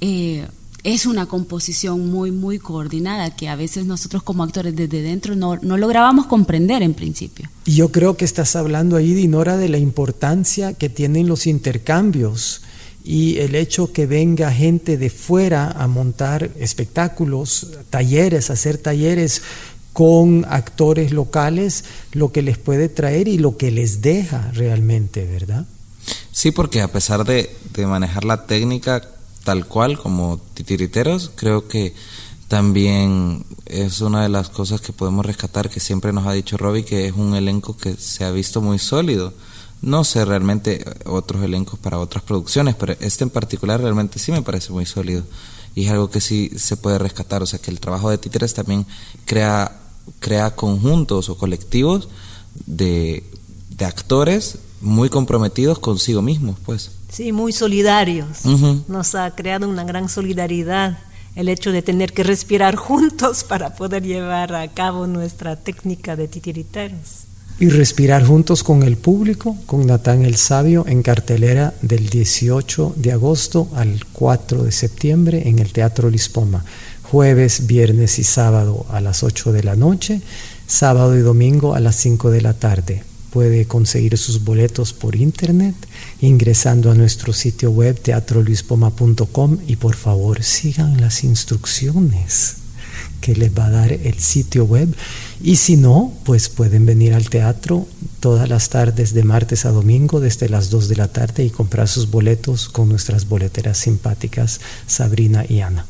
eh, 0.00 0.46
es 0.84 1.04
una 1.04 1.26
composición 1.26 2.12
muy, 2.12 2.30
muy 2.30 2.60
coordinada 2.60 3.34
que 3.34 3.48
a 3.48 3.56
veces 3.56 3.86
nosotros 3.86 4.22
como 4.22 4.44
actores 4.44 4.76
desde 4.76 5.02
dentro 5.02 5.34
no, 5.34 5.56
no 5.56 5.76
lográbamos 5.76 6.26
comprender 6.26 6.84
en 6.84 6.94
principio. 6.94 7.50
Y 7.64 7.74
yo 7.74 7.90
creo 7.90 8.16
que 8.16 8.24
estás 8.24 8.54
hablando 8.54 8.94
ahí, 8.94 9.14
Dinora, 9.14 9.56
de 9.56 9.68
la 9.68 9.78
importancia 9.78 10.74
que 10.74 10.88
tienen 10.88 11.26
los 11.26 11.48
intercambios 11.48 12.62
y 13.04 13.38
el 13.38 13.54
hecho 13.54 13.92
que 13.92 14.06
venga 14.06 14.52
gente 14.52 14.96
de 14.96 15.10
fuera 15.10 15.70
a 15.70 15.86
montar 15.86 16.50
espectáculos, 16.58 17.68
talleres, 17.90 18.50
hacer 18.50 18.78
talleres 18.78 19.42
con 19.92 20.44
actores 20.48 21.10
locales, 21.10 21.84
lo 22.12 22.30
que 22.30 22.42
les 22.42 22.58
puede 22.58 22.88
traer 22.88 23.26
y 23.26 23.38
lo 23.38 23.56
que 23.56 23.70
les 23.70 24.00
deja 24.00 24.50
realmente, 24.52 25.24
¿verdad? 25.24 25.66
Sí, 26.30 26.52
porque 26.52 26.82
a 26.82 26.92
pesar 26.92 27.24
de, 27.24 27.50
manejar 27.86 28.24
la 28.24 28.46
técnica 28.46 29.02
tal 29.42 29.66
cual 29.66 29.98
como 29.98 30.40
titiriteros, 30.54 31.32
creo 31.34 31.66
que 31.66 31.94
también 32.46 33.44
es 33.66 34.00
una 34.00 34.22
de 34.22 34.28
las 34.28 34.48
cosas 34.48 34.80
que 34.80 34.92
podemos 34.92 35.26
rescatar 35.26 35.68
que 35.68 35.80
siempre 35.80 36.12
nos 36.12 36.26
ha 36.26 36.32
dicho 36.32 36.56
Robbie, 36.56 36.84
que 36.84 37.06
es 37.06 37.14
un 37.14 37.34
elenco 37.34 37.76
que 37.76 37.94
se 37.94 38.24
ha 38.24 38.30
visto 38.30 38.60
muy 38.60 38.78
sólido 38.78 39.32
no 39.82 40.04
sé 40.04 40.24
realmente 40.24 40.84
otros 41.06 41.42
elencos 41.42 41.78
para 41.78 41.98
otras 41.98 42.24
producciones, 42.24 42.74
pero 42.74 42.94
este 43.00 43.24
en 43.24 43.30
particular 43.30 43.80
realmente 43.80 44.18
sí 44.18 44.32
me 44.32 44.42
parece 44.42 44.72
muy 44.72 44.86
sólido 44.86 45.24
y 45.74 45.86
es 45.86 45.90
algo 45.92 46.10
que 46.10 46.20
sí 46.20 46.50
se 46.56 46.76
puede 46.76 46.98
rescatar, 46.98 47.42
o 47.42 47.46
sea 47.46 47.60
que 47.60 47.70
el 47.70 47.78
trabajo 47.78 48.10
de 48.10 48.18
títeres 48.18 48.54
también 48.54 48.86
crea, 49.26 49.80
crea 50.18 50.56
conjuntos 50.56 51.28
o 51.28 51.38
colectivos 51.38 52.08
de, 52.66 53.22
de 53.70 53.84
actores 53.84 54.58
muy 54.80 55.08
comprometidos 55.08 55.78
consigo 55.78 56.22
mismos, 56.22 56.56
pues. 56.64 56.90
Sí, 57.10 57.32
muy 57.32 57.52
solidarios. 57.52 58.44
Nos 58.88 59.14
ha 59.14 59.34
creado 59.34 59.68
una 59.68 59.84
gran 59.84 60.08
solidaridad 60.08 60.98
el 61.36 61.48
hecho 61.48 61.70
de 61.72 61.82
tener 61.82 62.12
que 62.12 62.24
respirar 62.24 62.74
juntos 62.76 63.44
para 63.44 63.74
poder 63.74 64.02
llevar 64.02 64.54
a 64.54 64.66
cabo 64.68 65.06
nuestra 65.06 65.56
técnica 65.56 66.16
de 66.16 66.26
titiriteros 66.26 67.27
y 67.60 67.68
respirar 67.68 68.24
juntos 68.24 68.62
con 68.62 68.82
el 68.84 68.96
público, 68.96 69.56
con 69.66 69.86
Natán 69.86 70.24
el 70.24 70.36
Sabio 70.36 70.84
en 70.86 71.02
cartelera 71.02 71.74
del 71.82 72.08
18 72.08 72.94
de 72.96 73.12
agosto 73.12 73.68
al 73.74 74.04
4 74.12 74.62
de 74.62 74.72
septiembre 74.72 75.48
en 75.48 75.58
el 75.58 75.72
Teatro 75.72 76.08
Lispoma, 76.08 76.64
jueves, 77.02 77.66
viernes 77.66 78.18
y 78.18 78.24
sábado 78.24 78.86
a 78.90 79.00
las 79.00 79.24
8 79.24 79.52
de 79.52 79.64
la 79.64 79.74
noche, 79.74 80.20
sábado 80.66 81.16
y 81.16 81.20
domingo 81.20 81.74
a 81.74 81.80
las 81.80 81.96
5 81.96 82.30
de 82.30 82.42
la 82.42 82.54
tarde. 82.54 83.02
Puede 83.32 83.66
conseguir 83.66 84.16
sus 84.16 84.44
boletos 84.44 84.92
por 84.92 85.16
internet 85.16 85.74
ingresando 86.20 86.90
a 86.90 86.94
nuestro 86.94 87.32
sitio 87.32 87.70
web 87.70 88.00
teatrolispoma.com 88.00 89.58
y 89.66 89.76
por 89.76 89.96
favor 89.96 90.42
sigan 90.42 91.00
las 91.00 91.24
instrucciones 91.24 92.56
que 93.20 93.34
les 93.34 93.50
va 93.56 93.66
a 93.66 93.70
dar 93.70 93.92
el 93.92 94.18
sitio 94.18 94.64
web. 94.64 94.88
Y 95.40 95.56
si 95.56 95.76
no, 95.76 96.12
pues 96.24 96.48
pueden 96.48 96.84
venir 96.84 97.14
al 97.14 97.30
teatro 97.30 97.86
todas 98.20 98.48
las 98.48 98.68
tardes 98.70 99.14
de 99.14 99.22
martes 99.22 99.64
a 99.64 99.70
domingo 99.70 100.20
desde 100.20 100.48
las 100.48 100.70
2 100.70 100.88
de 100.88 100.96
la 100.96 101.08
tarde 101.08 101.44
y 101.44 101.50
comprar 101.50 101.86
sus 101.86 102.10
boletos 102.10 102.68
con 102.68 102.88
nuestras 102.88 103.28
boleteras 103.28 103.78
simpáticas 103.78 104.60
Sabrina 104.86 105.44
y 105.48 105.60
Ana. 105.60 105.86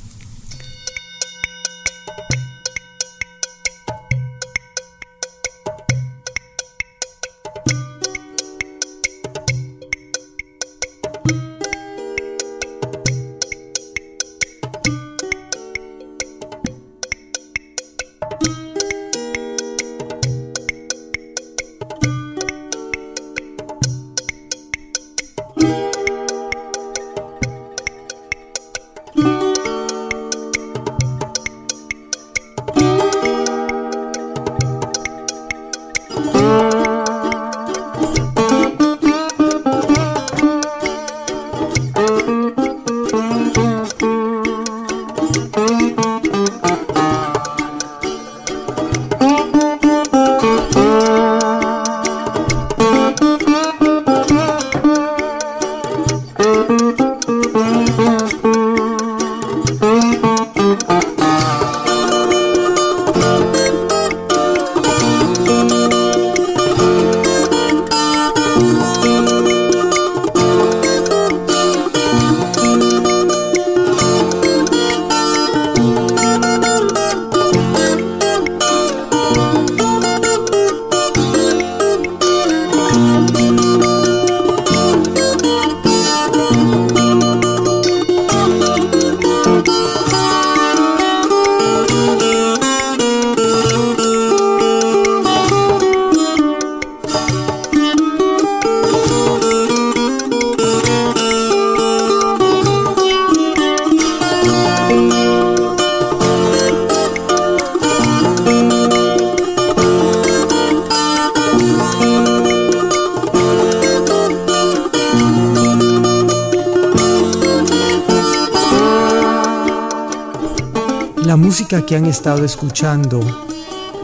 Que 121.87 121.97
han 121.97 122.07
estado 122.07 122.45
escuchando 122.45 123.21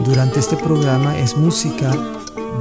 durante 0.05 0.39
este 0.39 0.55
programa 0.55 1.17
es 1.19 1.35
música 1.35 1.91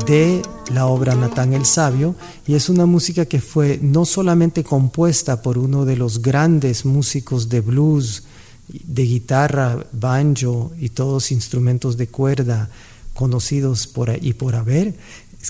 de 0.07 0.43
la 0.73 0.87
obra 0.87 1.15
Natán 1.15 1.53
el 1.53 1.65
Sabio 1.65 2.15
y 2.47 2.55
es 2.55 2.69
una 2.69 2.87
música 2.87 3.25
que 3.27 3.41
fue 3.41 3.79
no 3.81 4.07
solamente 4.07 4.65
compuesta 4.65 5.43
por 5.43 5.59
uno 5.59 5.85
de 5.85 5.97
los 5.97 6.21
grandes 6.21 6.85
músicos 6.85 7.49
de 7.49 7.61
blues, 7.61 8.25
de 8.69 9.03
guitarra, 9.05 9.87
banjo 9.93 10.73
y 10.79 10.89
todos 10.89 11.31
instrumentos 11.31 11.97
de 11.97 12.09
cuerda 12.09 12.71
conocidos 13.15 13.87
por 13.87 14.11
ahí 14.11 14.33
por 14.33 14.55
haber, 14.55 14.95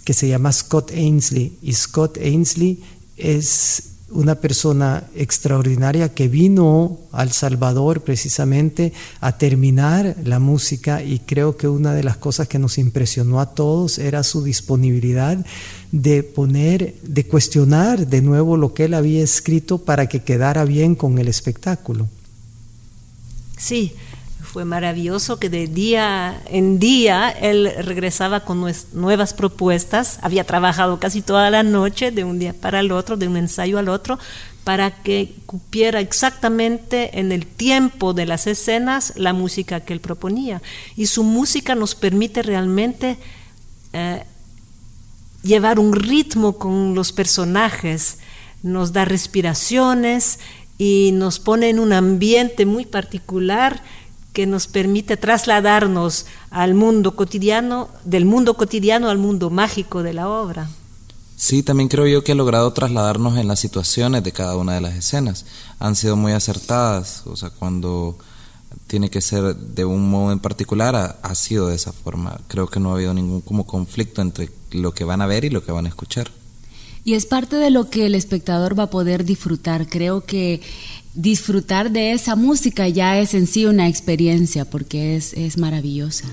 que 0.05 0.15
se 0.15 0.29
llama 0.29 0.53
Scott 0.53 0.91
Ainsley 0.91 1.57
y 1.63 1.73
Scott 1.73 2.19
Ainsley 2.19 2.83
es 3.17 3.94
una 4.11 4.37
persona 4.37 5.05
extraordinaria 5.15 6.13
que 6.13 6.29
vino 6.29 6.99
al 7.11 7.33
Salvador 7.33 8.03
precisamente 8.03 8.93
a 9.21 9.39
terminar 9.39 10.17
la 10.25 10.39
música 10.39 11.03
y 11.03 11.21
creo 11.21 11.57
que 11.57 11.69
una 11.69 11.95
de 11.95 12.05
las 12.05 12.17
cosas 12.17 12.47
que 12.47 12.59
nos 12.59 12.79
impresionó 12.79 13.41
a 13.41 13.55
todos 13.55 13.99
era 13.99 14.23
su 14.23 14.45
disponibilidad 14.45 15.45
de 15.91 16.23
poner, 16.23 16.95
de 17.03 17.25
cuestionar 17.27 18.07
de 18.07 18.21
nuevo 18.21 18.57
lo 18.57 18.75
que 18.75 18.85
él 18.85 18.95
había 18.95 19.23
escrito 19.23 19.79
para 19.79 20.07
que 20.07 20.23
quedara 20.23 20.65
bien 20.65 20.95
con 20.95 21.19
el 21.19 21.29
espectáculo. 21.29 22.09
Sí, 23.57 23.95
fue 24.55 24.65
maravilloso 24.65 25.41
que 25.41 25.51
de 25.51 25.67
día 25.67 26.41
en 26.47 26.79
día 26.79 27.29
él 27.29 27.73
regresaba 27.77 28.45
con 28.45 28.65
nuevas 28.93 29.35
propuestas. 29.35 30.21
Había 30.23 30.45
trabajado 30.45 31.01
casi 31.01 31.23
toda 31.23 31.51
la 31.51 31.65
noche, 31.65 32.13
de 32.13 32.23
un 32.23 32.39
día 32.39 32.53
para 32.53 32.79
el 32.79 32.93
otro, 32.93 33.17
de 33.17 33.27
un 33.27 33.37
ensayo 33.37 33.81
al 33.81 33.89
otro, 33.89 34.17
para 34.63 35.03
que 35.03 35.35
cupiera 35.47 35.99
exactamente 35.99 37.19
en 37.19 37.33
el 37.33 37.47
tiempo 37.47 38.15
de 38.15 38.27
las 38.27 38.47
escenas 38.47 39.15
la 39.17 39.33
música 39.33 39.81
que 39.81 39.93
él 39.93 39.99
proponía. 39.99 40.63
Y 40.95 41.07
su 41.07 41.25
música 41.25 41.75
nos 41.75 41.97
permite 41.97 42.45
realmente 42.45 43.19
eh, 43.93 44.23
llevar 45.43 45.81
un 45.81 45.95
ritmo 45.95 46.59
con 46.59 46.95
los 46.95 47.11
personajes, 47.11 48.19
nos 48.63 48.93
da 48.93 49.05
respiraciones 49.05 50.39
y 50.79 51.11
nos 51.13 51.41
pone 51.41 51.71
en 51.71 51.81
un 51.81 51.93
ambiente 51.93 52.67
muy 52.67 52.87
particular 52.87 53.83
que 54.35 54.47
nos 54.47 54.67
permite 54.67 55.17
trasladarnos 55.17 56.27
al 56.51 56.75
mundo 56.75 57.17
cotidiano, 57.17 57.89
del 58.05 58.27
mundo 58.27 58.55
cotidiano 58.55 59.09
al 59.09 59.17
mundo 59.17 59.49
mágico 59.49 60.03
de 60.03 60.13
la 60.13 60.29
obra. 60.29 60.69
Sí, 61.37 61.63
también 61.63 61.89
creo 61.89 62.07
yo 62.07 62.25
que 62.25 62.33
ha 62.33 62.35
logrado 62.35 62.73
trasladarnos 62.73 63.39
en 63.39 63.49
las 63.49 63.61
situaciones 63.61 64.25
de 64.25 64.33
cada 64.33 64.57
una 64.57 64.75
de 64.75 64.81
las 64.81 64.95
escenas. 64.97 65.47
Han 65.79 65.95
sido 65.95 66.17
muy 66.17 66.33
acertadas, 66.33 67.23
o 67.27 67.37
sea, 67.37 67.51
cuando 67.51 68.19
tiene 68.89 69.09
que 69.09 69.21
ser 69.21 69.55
de 69.55 69.85
un 69.85 70.11
modo 70.11 70.33
en 70.33 70.41
particular, 70.41 70.97
ha, 70.97 71.17
ha 71.23 71.35
sido 71.37 71.69
de 71.69 71.77
esa 71.77 71.93
forma. 71.93 72.41
Creo 72.49 72.67
que 72.67 72.81
no 72.81 72.91
ha 72.91 72.95
habido 72.95 73.15
ningún 73.15 73.41
como 73.41 73.65
conflicto 73.67 74.21
entre 74.21 74.51
lo 74.73 74.93
que 74.93 75.05
van 75.05 75.23
a 75.23 75.27
ver 75.27 75.45
y 75.45 75.51
lo 75.51 75.65
que 75.65 75.71
van 75.71 75.87
a 75.87 75.91
escuchar. 75.91 76.31
Y 77.05 77.15
es 77.15 77.27
parte 77.27 77.57
de 77.57 77.71
lo 77.71 77.91
que 77.91 78.07
el 78.07 78.15
espectador 78.15 78.77
va 78.79 78.85
a 78.85 78.91
poder 78.91 79.25
disfrutar. 79.25 79.87
Creo 79.89 80.25
que 80.25 80.63
disfrutar 81.15 81.91
de 81.91 82.13
esa 82.13 82.37
música 82.37 82.89
ya 82.89 83.19
es 83.19 83.35
en 83.35 83.47
sí 83.47 83.67
una 83.67 83.89
experiencia 83.89 84.65
porque 84.65 85.17
es, 85.17 85.33
es 85.35 85.59
maravillosa. 85.59 86.27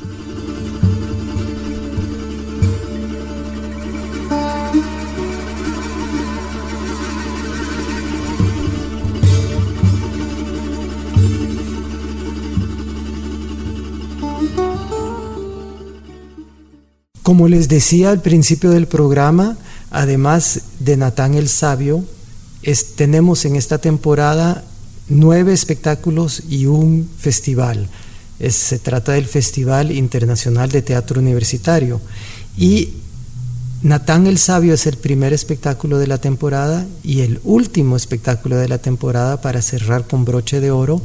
Como 17.24 17.48
les 17.48 17.70
decía 17.70 18.10
al 18.10 18.22
principio 18.22 18.72
del 18.72 18.88
programa, 18.88 19.58
además 19.90 20.64
de 20.80 20.98
Natán 20.98 21.36
el 21.36 21.48
Sabio, 21.48 22.04
tenemos 22.96 23.46
en 23.46 23.56
esta 23.56 23.78
temporada 23.78 24.66
nueve 25.12 25.54
espectáculos 25.54 26.44
y 26.50 26.66
un 26.66 27.08
festival. 27.18 27.88
se 28.50 28.80
trata 28.80 29.12
del 29.12 29.26
Festival 29.26 29.92
Internacional 29.92 30.72
de 30.72 30.82
Teatro 30.82 31.20
Universitario. 31.20 32.02
Y 32.58 32.90
Natán 33.84 34.26
el 34.26 34.38
Sabio 34.38 34.74
es 34.74 34.88
el 34.88 34.98
primer 34.98 35.34
espectáculo 35.34 36.00
de 36.00 36.08
la 36.08 36.18
temporada 36.18 36.88
y 37.04 37.22
el 37.22 37.40
último 37.44 37.96
espectáculo 37.96 38.56
de 38.56 38.68
la 38.68 38.78
temporada 38.78 39.42
para 39.42 39.62
cerrar 39.62 40.08
con 40.08 40.26
broche 40.26 40.60
de 40.60 40.72
oro 40.72 41.02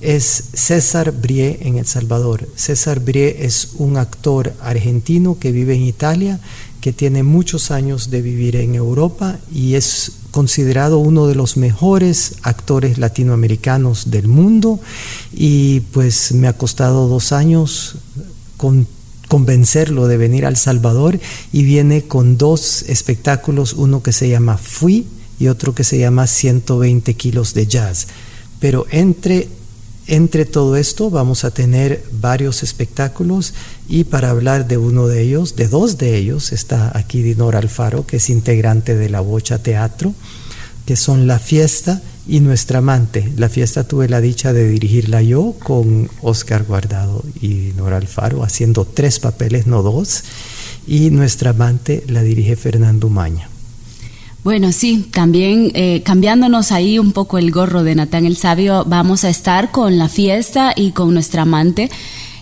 es 0.00 0.44
César 0.54 1.12
Brie 1.12 1.58
en 1.62 1.76
El 1.76 1.86
Salvador. 1.86 2.48
César 2.56 3.00
Brie 3.00 3.44
es 3.44 3.70
un 3.76 3.96
actor 3.96 4.54
argentino 4.60 5.38
que 5.38 5.52
vive 5.52 5.74
en 5.74 5.82
Italia, 5.82 6.40
que 6.80 6.92
tiene 6.92 7.22
muchos 7.22 7.70
años 7.70 8.10
de 8.10 8.22
vivir 8.22 8.56
en 8.56 8.74
Europa 8.74 9.38
y 9.52 9.74
es 9.74 10.12
considerado 10.30 10.98
uno 10.98 11.26
de 11.26 11.34
los 11.34 11.56
mejores 11.56 12.34
actores 12.42 12.98
latinoamericanos 12.98 14.10
del 14.10 14.28
mundo 14.28 14.80
y 15.32 15.80
pues 15.92 16.32
me 16.32 16.48
ha 16.48 16.52
costado 16.52 17.08
dos 17.08 17.32
años 17.32 17.96
convencerlo 19.28 20.08
de 20.08 20.16
venir 20.16 20.44
al 20.44 20.56
Salvador 20.56 21.18
y 21.52 21.62
viene 21.62 22.02
con 22.02 22.36
dos 22.36 22.82
espectáculos, 22.82 23.74
uno 23.74 24.02
que 24.02 24.12
se 24.12 24.28
llama 24.28 24.58
Fui 24.58 25.06
y 25.38 25.48
otro 25.48 25.74
que 25.74 25.84
se 25.84 25.98
llama 25.98 26.26
120 26.26 27.14
kilos 27.14 27.54
de 27.54 27.66
jazz. 27.66 28.08
Pero 28.58 28.86
entre 28.90 29.48
entre 30.10 30.44
todo 30.44 30.74
esto 30.74 31.08
vamos 31.08 31.44
a 31.44 31.52
tener 31.52 32.04
varios 32.10 32.64
espectáculos 32.64 33.54
y 33.88 34.02
para 34.02 34.30
hablar 34.30 34.66
de 34.66 34.76
uno 34.76 35.06
de 35.06 35.22
ellos, 35.22 35.54
de 35.54 35.68
dos 35.68 35.98
de 35.98 36.16
ellos, 36.16 36.50
está 36.50 36.90
aquí 36.98 37.22
Dinora 37.22 37.60
Alfaro, 37.60 38.04
que 38.04 38.16
es 38.16 38.28
integrante 38.28 38.96
de 38.96 39.08
la 39.08 39.20
Bocha 39.20 39.60
Teatro, 39.60 40.12
que 40.84 40.96
son 40.96 41.28
La 41.28 41.38
Fiesta 41.38 42.02
y 42.26 42.40
Nuestra 42.40 42.78
Amante. 42.78 43.32
La 43.36 43.48
Fiesta 43.48 43.84
tuve 43.84 44.08
la 44.08 44.20
dicha 44.20 44.52
de 44.52 44.68
dirigirla 44.68 45.22
yo 45.22 45.54
con 45.62 46.10
Oscar 46.22 46.64
Guardado 46.64 47.24
y 47.40 47.54
Dinora 47.70 47.98
Alfaro, 47.98 48.42
haciendo 48.42 48.84
tres 48.84 49.20
papeles, 49.20 49.68
no 49.68 49.84
dos, 49.84 50.24
y 50.88 51.10
Nuestra 51.10 51.50
Amante 51.50 52.02
la 52.08 52.22
dirige 52.22 52.56
Fernando 52.56 53.08
Maña. 53.10 53.48
Bueno, 54.42 54.72
sí, 54.72 55.06
también 55.10 55.70
eh, 55.74 56.02
cambiándonos 56.02 56.72
ahí 56.72 56.98
un 56.98 57.12
poco 57.12 57.36
el 57.36 57.50
gorro 57.50 57.82
de 57.82 57.94
Natán 57.94 58.24
el 58.24 58.38
Sabio, 58.38 58.84
vamos 58.86 59.24
a 59.24 59.28
estar 59.28 59.70
con 59.70 59.98
la 59.98 60.08
fiesta 60.08 60.72
y 60.74 60.92
con 60.92 61.12
nuestra 61.12 61.42
amante. 61.42 61.90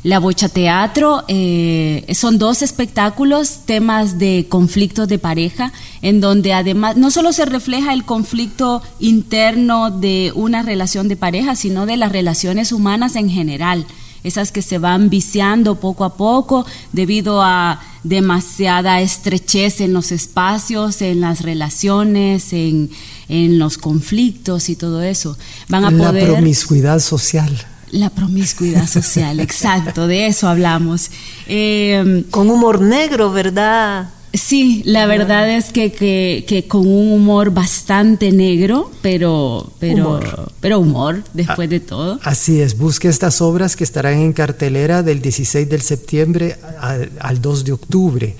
La 0.04 0.20
Bocha 0.20 0.48
Teatro 0.48 1.24
eh, 1.26 2.06
son 2.14 2.38
dos 2.38 2.62
espectáculos, 2.62 3.62
temas 3.66 4.16
de 4.16 4.46
conflictos 4.48 5.08
de 5.08 5.18
pareja, 5.18 5.72
en 6.00 6.20
donde 6.20 6.52
además 6.52 6.96
no 6.96 7.10
solo 7.10 7.32
se 7.32 7.46
refleja 7.46 7.92
el 7.92 8.04
conflicto 8.04 8.80
interno 9.00 9.90
de 9.90 10.30
una 10.36 10.62
relación 10.62 11.08
de 11.08 11.16
pareja, 11.16 11.56
sino 11.56 11.84
de 11.84 11.96
las 11.96 12.12
relaciones 12.12 12.70
humanas 12.70 13.16
en 13.16 13.28
general 13.28 13.86
esas 14.24 14.52
que 14.52 14.62
se 14.62 14.78
van 14.78 15.10
viciando 15.10 15.76
poco 15.76 16.04
a 16.04 16.16
poco 16.16 16.66
debido 16.92 17.42
a 17.42 17.80
demasiada 18.02 19.00
estrechez 19.00 19.80
en 19.80 19.92
los 19.92 20.12
espacios, 20.12 21.02
en 21.02 21.20
las 21.20 21.42
relaciones, 21.42 22.52
en, 22.52 22.90
los 23.28 23.76
conflictos 23.78 24.68
y 24.68 24.76
todo 24.76 25.02
eso. 25.02 25.36
Van 25.68 25.84
a 25.84 25.90
la 25.90 26.10
promiscuidad 26.12 26.98
social. 27.00 27.66
La 27.90 28.10
promiscuidad 28.10 28.86
social, 28.86 29.40
exacto, 29.48 30.06
de 30.06 30.26
eso 30.26 30.48
hablamos. 30.48 31.10
Eh, 31.46 32.24
Con 32.30 32.50
humor 32.50 32.80
negro, 32.80 33.32
¿verdad? 33.32 34.10
Sí, 34.34 34.82
la 34.84 35.06
verdad 35.06 35.48
es 35.50 35.72
que, 35.72 35.92
que, 35.92 36.64
con 36.68 36.86
un 36.86 37.12
humor 37.12 37.50
bastante 37.50 38.30
negro, 38.30 38.90
pero, 39.00 39.72
pero, 39.78 40.08
humor. 40.08 40.52
pero 40.60 40.78
humor 40.80 41.24
después 41.32 41.70
de 41.70 41.80
todo. 41.80 42.20
Así 42.22 42.60
es, 42.60 42.76
busque 42.76 43.08
estas 43.08 43.40
obras 43.40 43.74
que 43.74 43.84
estarán 43.84 44.18
en 44.18 44.32
cartelera 44.34 45.02
del 45.02 45.22
16 45.22 45.68
de 45.68 45.80
septiembre 45.80 46.56
al, 47.20 47.40
2 47.40 47.64
de 47.64 47.72
octubre. 47.72 48.36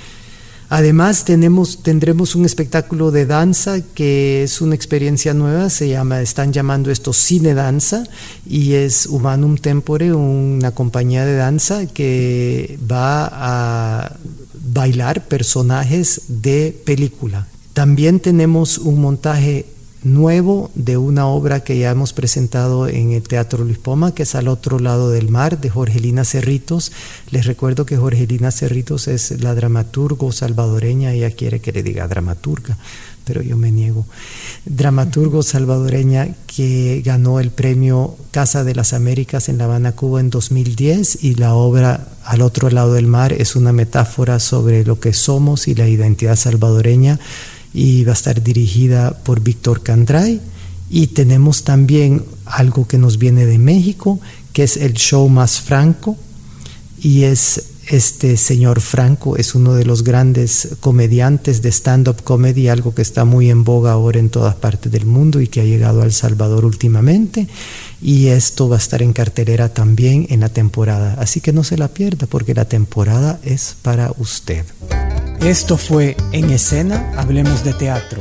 Además 0.70 1.24
tenemos, 1.24 1.82
tendremos 1.82 2.34
un 2.34 2.44
espectáculo 2.44 3.10
de 3.10 3.24
danza 3.24 3.80
que 3.94 4.42
es 4.42 4.60
una 4.60 4.74
experiencia 4.74 5.32
nueva, 5.32 5.70
se 5.70 5.88
llama, 5.88 6.20
están 6.20 6.52
llamando 6.52 6.90
esto 6.90 7.14
cine 7.14 7.54
danza 7.54 8.04
y 8.46 8.74
es 8.74 9.06
Humanum 9.06 9.56
Tempore, 9.56 10.12
una 10.12 10.72
compañía 10.72 11.24
de 11.24 11.36
danza 11.36 11.86
que 11.86 12.78
va 12.90 13.30
a 13.32 14.16
bailar 14.78 15.26
personajes 15.26 16.22
de 16.28 16.72
película. 16.84 17.48
También 17.72 18.20
tenemos 18.20 18.78
un 18.78 19.00
montaje 19.00 19.66
nuevo 20.04 20.70
de 20.76 20.96
una 20.96 21.26
obra 21.26 21.64
que 21.64 21.76
ya 21.76 21.90
hemos 21.90 22.12
presentado 22.12 22.86
en 22.86 23.10
el 23.10 23.24
Teatro 23.24 23.64
Luis 23.64 23.78
Poma, 23.78 24.14
que 24.14 24.22
es 24.22 24.36
Al 24.36 24.46
otro 24.46 24.78
lado 24.78 25.10
del 25.10 25.30
mar, 25.30 25.60
de 25.60 25.68
Jorgelina 25.68 26.24
Cerritos. 26.24 26.92
Les 27.32 27.44
recuerdo 27.44 27.86
que 27.86 27.96
Jorgelina 27.96 28.52
Cerritos 28.52 29.08
es 29.08 29.40
la 29.40 29.52
dramaturgo 29.56 30.30
salvadoreña, 30.30 31.12
ella 31.12 31.32
quiere 31.32 31.58
que 31.60 31.72
le 31.72 31.82
diga 31.82 32.06
dramaturga, 32.06 32.78
pero 33.28 33.42
yo 33.42 33.58
me 33.58 33.70
niego. 33.70 34.06
dramaturgo 34.64 35.42
salvadoreña 35.42 36.34
que 36.46 37.02
ganó 37.04 37.40
el 37.40 37.50
premio 37.50 38.16
Casa 38.30 38.64
de 38.64 38.74
las 38.74 38.94
Américas 38.94 39.50
en 39.50 39.58
La 39.58 39.64
Habana, 39.64 39.92
Cuba 39.92 40.20
en 40.20 40.30
2010 40.30 41.22
y 41.22 41.34
la 41.34 41.52
obra 41.52 42.08
Al 42.24 42.40
otro 42.40 42.70
lado 42.70 42.94
del 42.94 43.06
mar 43.06 43.34
es 43.34 43.54
una 43.54 43.72
metáfora 43.72 44.40
sobre 44.40 44.82
lo 44.86 44.98
que 44.98 45.12
somos 45.12 45.68
y 45.68 45.74
la 45.74 45.86
identidad 45.86 46.36
salvadoreña 46.36 47.20
y 47.74 48.04
va 48.04 48.12
a 48.12 48.14
estar 48.14 48.42
dirigida 48.42 49.10
por 49.10 49.40
Víctor 49.40 49.82
Candray 49.82 50.40
y 50.88 51.08
tenemos 51.08 51.64
también 51.64 52.24
algo 52.46 52.88
que 52.88 52.96
nos 52.96 53.18
viene 53.18 53.44
de 53.44 53.58
México 53.58 54.20
que 54.54 54.62
es 54.62 54.78
el 54.78 54.94
show 54.94 55.28
más 55.28 55.60
franco 55.60 56.16
y 56.98 57.24
es 57.24 57.62
este 57.88 58.36
señor 58.36 58.80
Franco 58.80 59.36
es 59.36 59.54
uno 59.54 59.74
de 59.74 59.84
los 59.84 60.04
grandes 60.04 60.76
comediantes 60.80 61.62
de 61.62 61.70
stand-up 61.70 62.22
comedy, 62.22 62.68
algo 62.68 62.94
que 62.94 63.02
está 63.02 63.24
muy 63.24 63.50
en 63.50 63.64
boga 63.64 63.92
ahora 63.92 64.18
en 64.18 64.28
todas 64.28 64.54
partes 64.54 64.92
del 64.92 65.06
mundo 65.06 65.40
y 65.40 65.48
que 65.48 65.60
ha 65.60 65.64
llegado 65.64 66.02
a 66.02 66.04
El 66.04 66.12
Salvador 66.12 66.64
últimamente. 66.64 67.48
Y 68.00 68.26
esto 68.28 68.68
va 68.68 68.76
a 68.76 68.78
estar 68.78 69.02
en 69.02 69.12
cartelera 69.12 69.70
también 69.70 70.26
en 70.30 70.40
la 70.40 70.50
temporada. 70.50 71.16
Así 71.18 71.40
que 71.40 71.52
no 71.52 71.64
se 71.64 71.78
la 71.78 71.88
pierda 71.88 72.26
porque 72.26 72.54
la 72.54 72.66
temporada 72.66 73.40
es 73.42 73.76
para 73.82 74.12
usted. 74.18 74.64
Esto 75.40 75.76
fue 75.76 76.16
En 76.32 76.50
Escena, 76.50 77.12
Hablemos 77.16 77.64
de 77.64 77.72
Teatro. 77.72 78.20